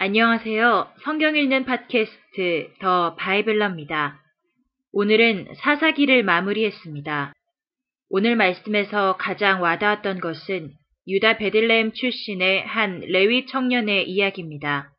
[0.05, 0.95] 안녕하세요.
[1.05, 4.21] 성경 읽는 팟캐스트 더 바이블러입니다.
[4.93, 7.33] 오늘은 사사기를 마무리했습니다.
[8.11, 10.73] 오늘 말씀에서 가장 와닿았던 것은
[11.07, 14.91] 유다 베들레헴 출신의 한 레위 청년의 이야기입니다.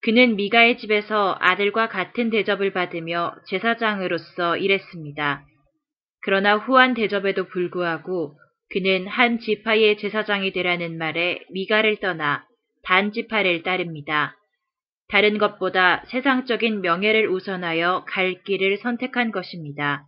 [0.00, 5.44] 그는 미가의 집에서 아들과 같은 대접을 받으며 제사장으로서 일했습니다.
[6.22, 8.38] 그러나 후한 대접에도 불구하고
[8.70, 12.44] 그는 한 지파의 제사장이 되라는 말에 미가를 떠나
[12.84, 14.36] 단지파를 따릅니다.
[15.08, 20.06] 다른 것보다 세상적인 명예를 우선하여 갈 길을 선택한 것입니다.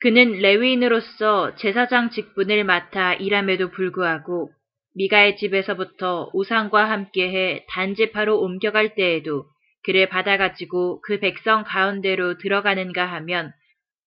[0.00, 4.50] 그는 레위인으로서 제사장 직분을 맡아 일함에도 불구하고
[4.94, 9.44] 미가의 집에서부터 우상과 함께해 단지파로 옮겨갈 때에도
[9.84, 13.52] 그를 받아가지고 그 백성 가운데로 들어가는가 하면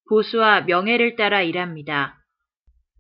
[0.10, 2.18] 보수와 명예를 따라 일합니다.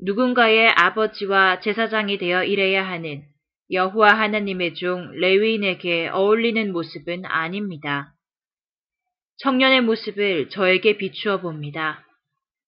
[0.02, 3.24] 누군가의 아버지와 제사장이 되어 일해야 하는
[3.72, 8.14] 여호와 하나님의 종 레위인에게 어울리는 모습은 아닙니다.
[9.38, 12.06] 청년의 모습을 저에게 비추어 봅니다.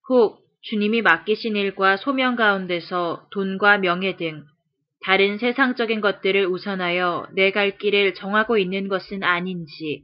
[0.10, 4.44] 혹 주님이 맡기신 일과 소명 가운데서 돈과 명예 등
[5.06, 10.04] 다른 세상적인 것들을 우선하여 내 갈 길을 정하고 있는 것은 아닌지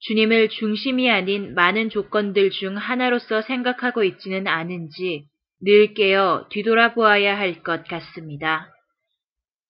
[0.00, 5.26] 주님을 중심이 아닌 많은 조건들 중 하나로서 생각하고 있지는 않은지
[5.60, 8.71] 늘 깨어 뒤돌아보아야 할 것 같습니다.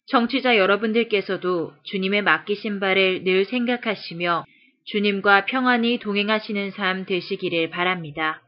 [0.07, 4.45] 청취자 여러분들께서도 주님의 맡기신 바를 늘 생각하시며
[4.85, 8.43] 주님과 평안히 동행하시는 삶 되시기를 바랍니다.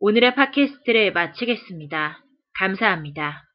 [0.00, 2.24] 오늘의 팟캐스트를 마치겠습니다.
[2.54, 3.47] 감사합니다.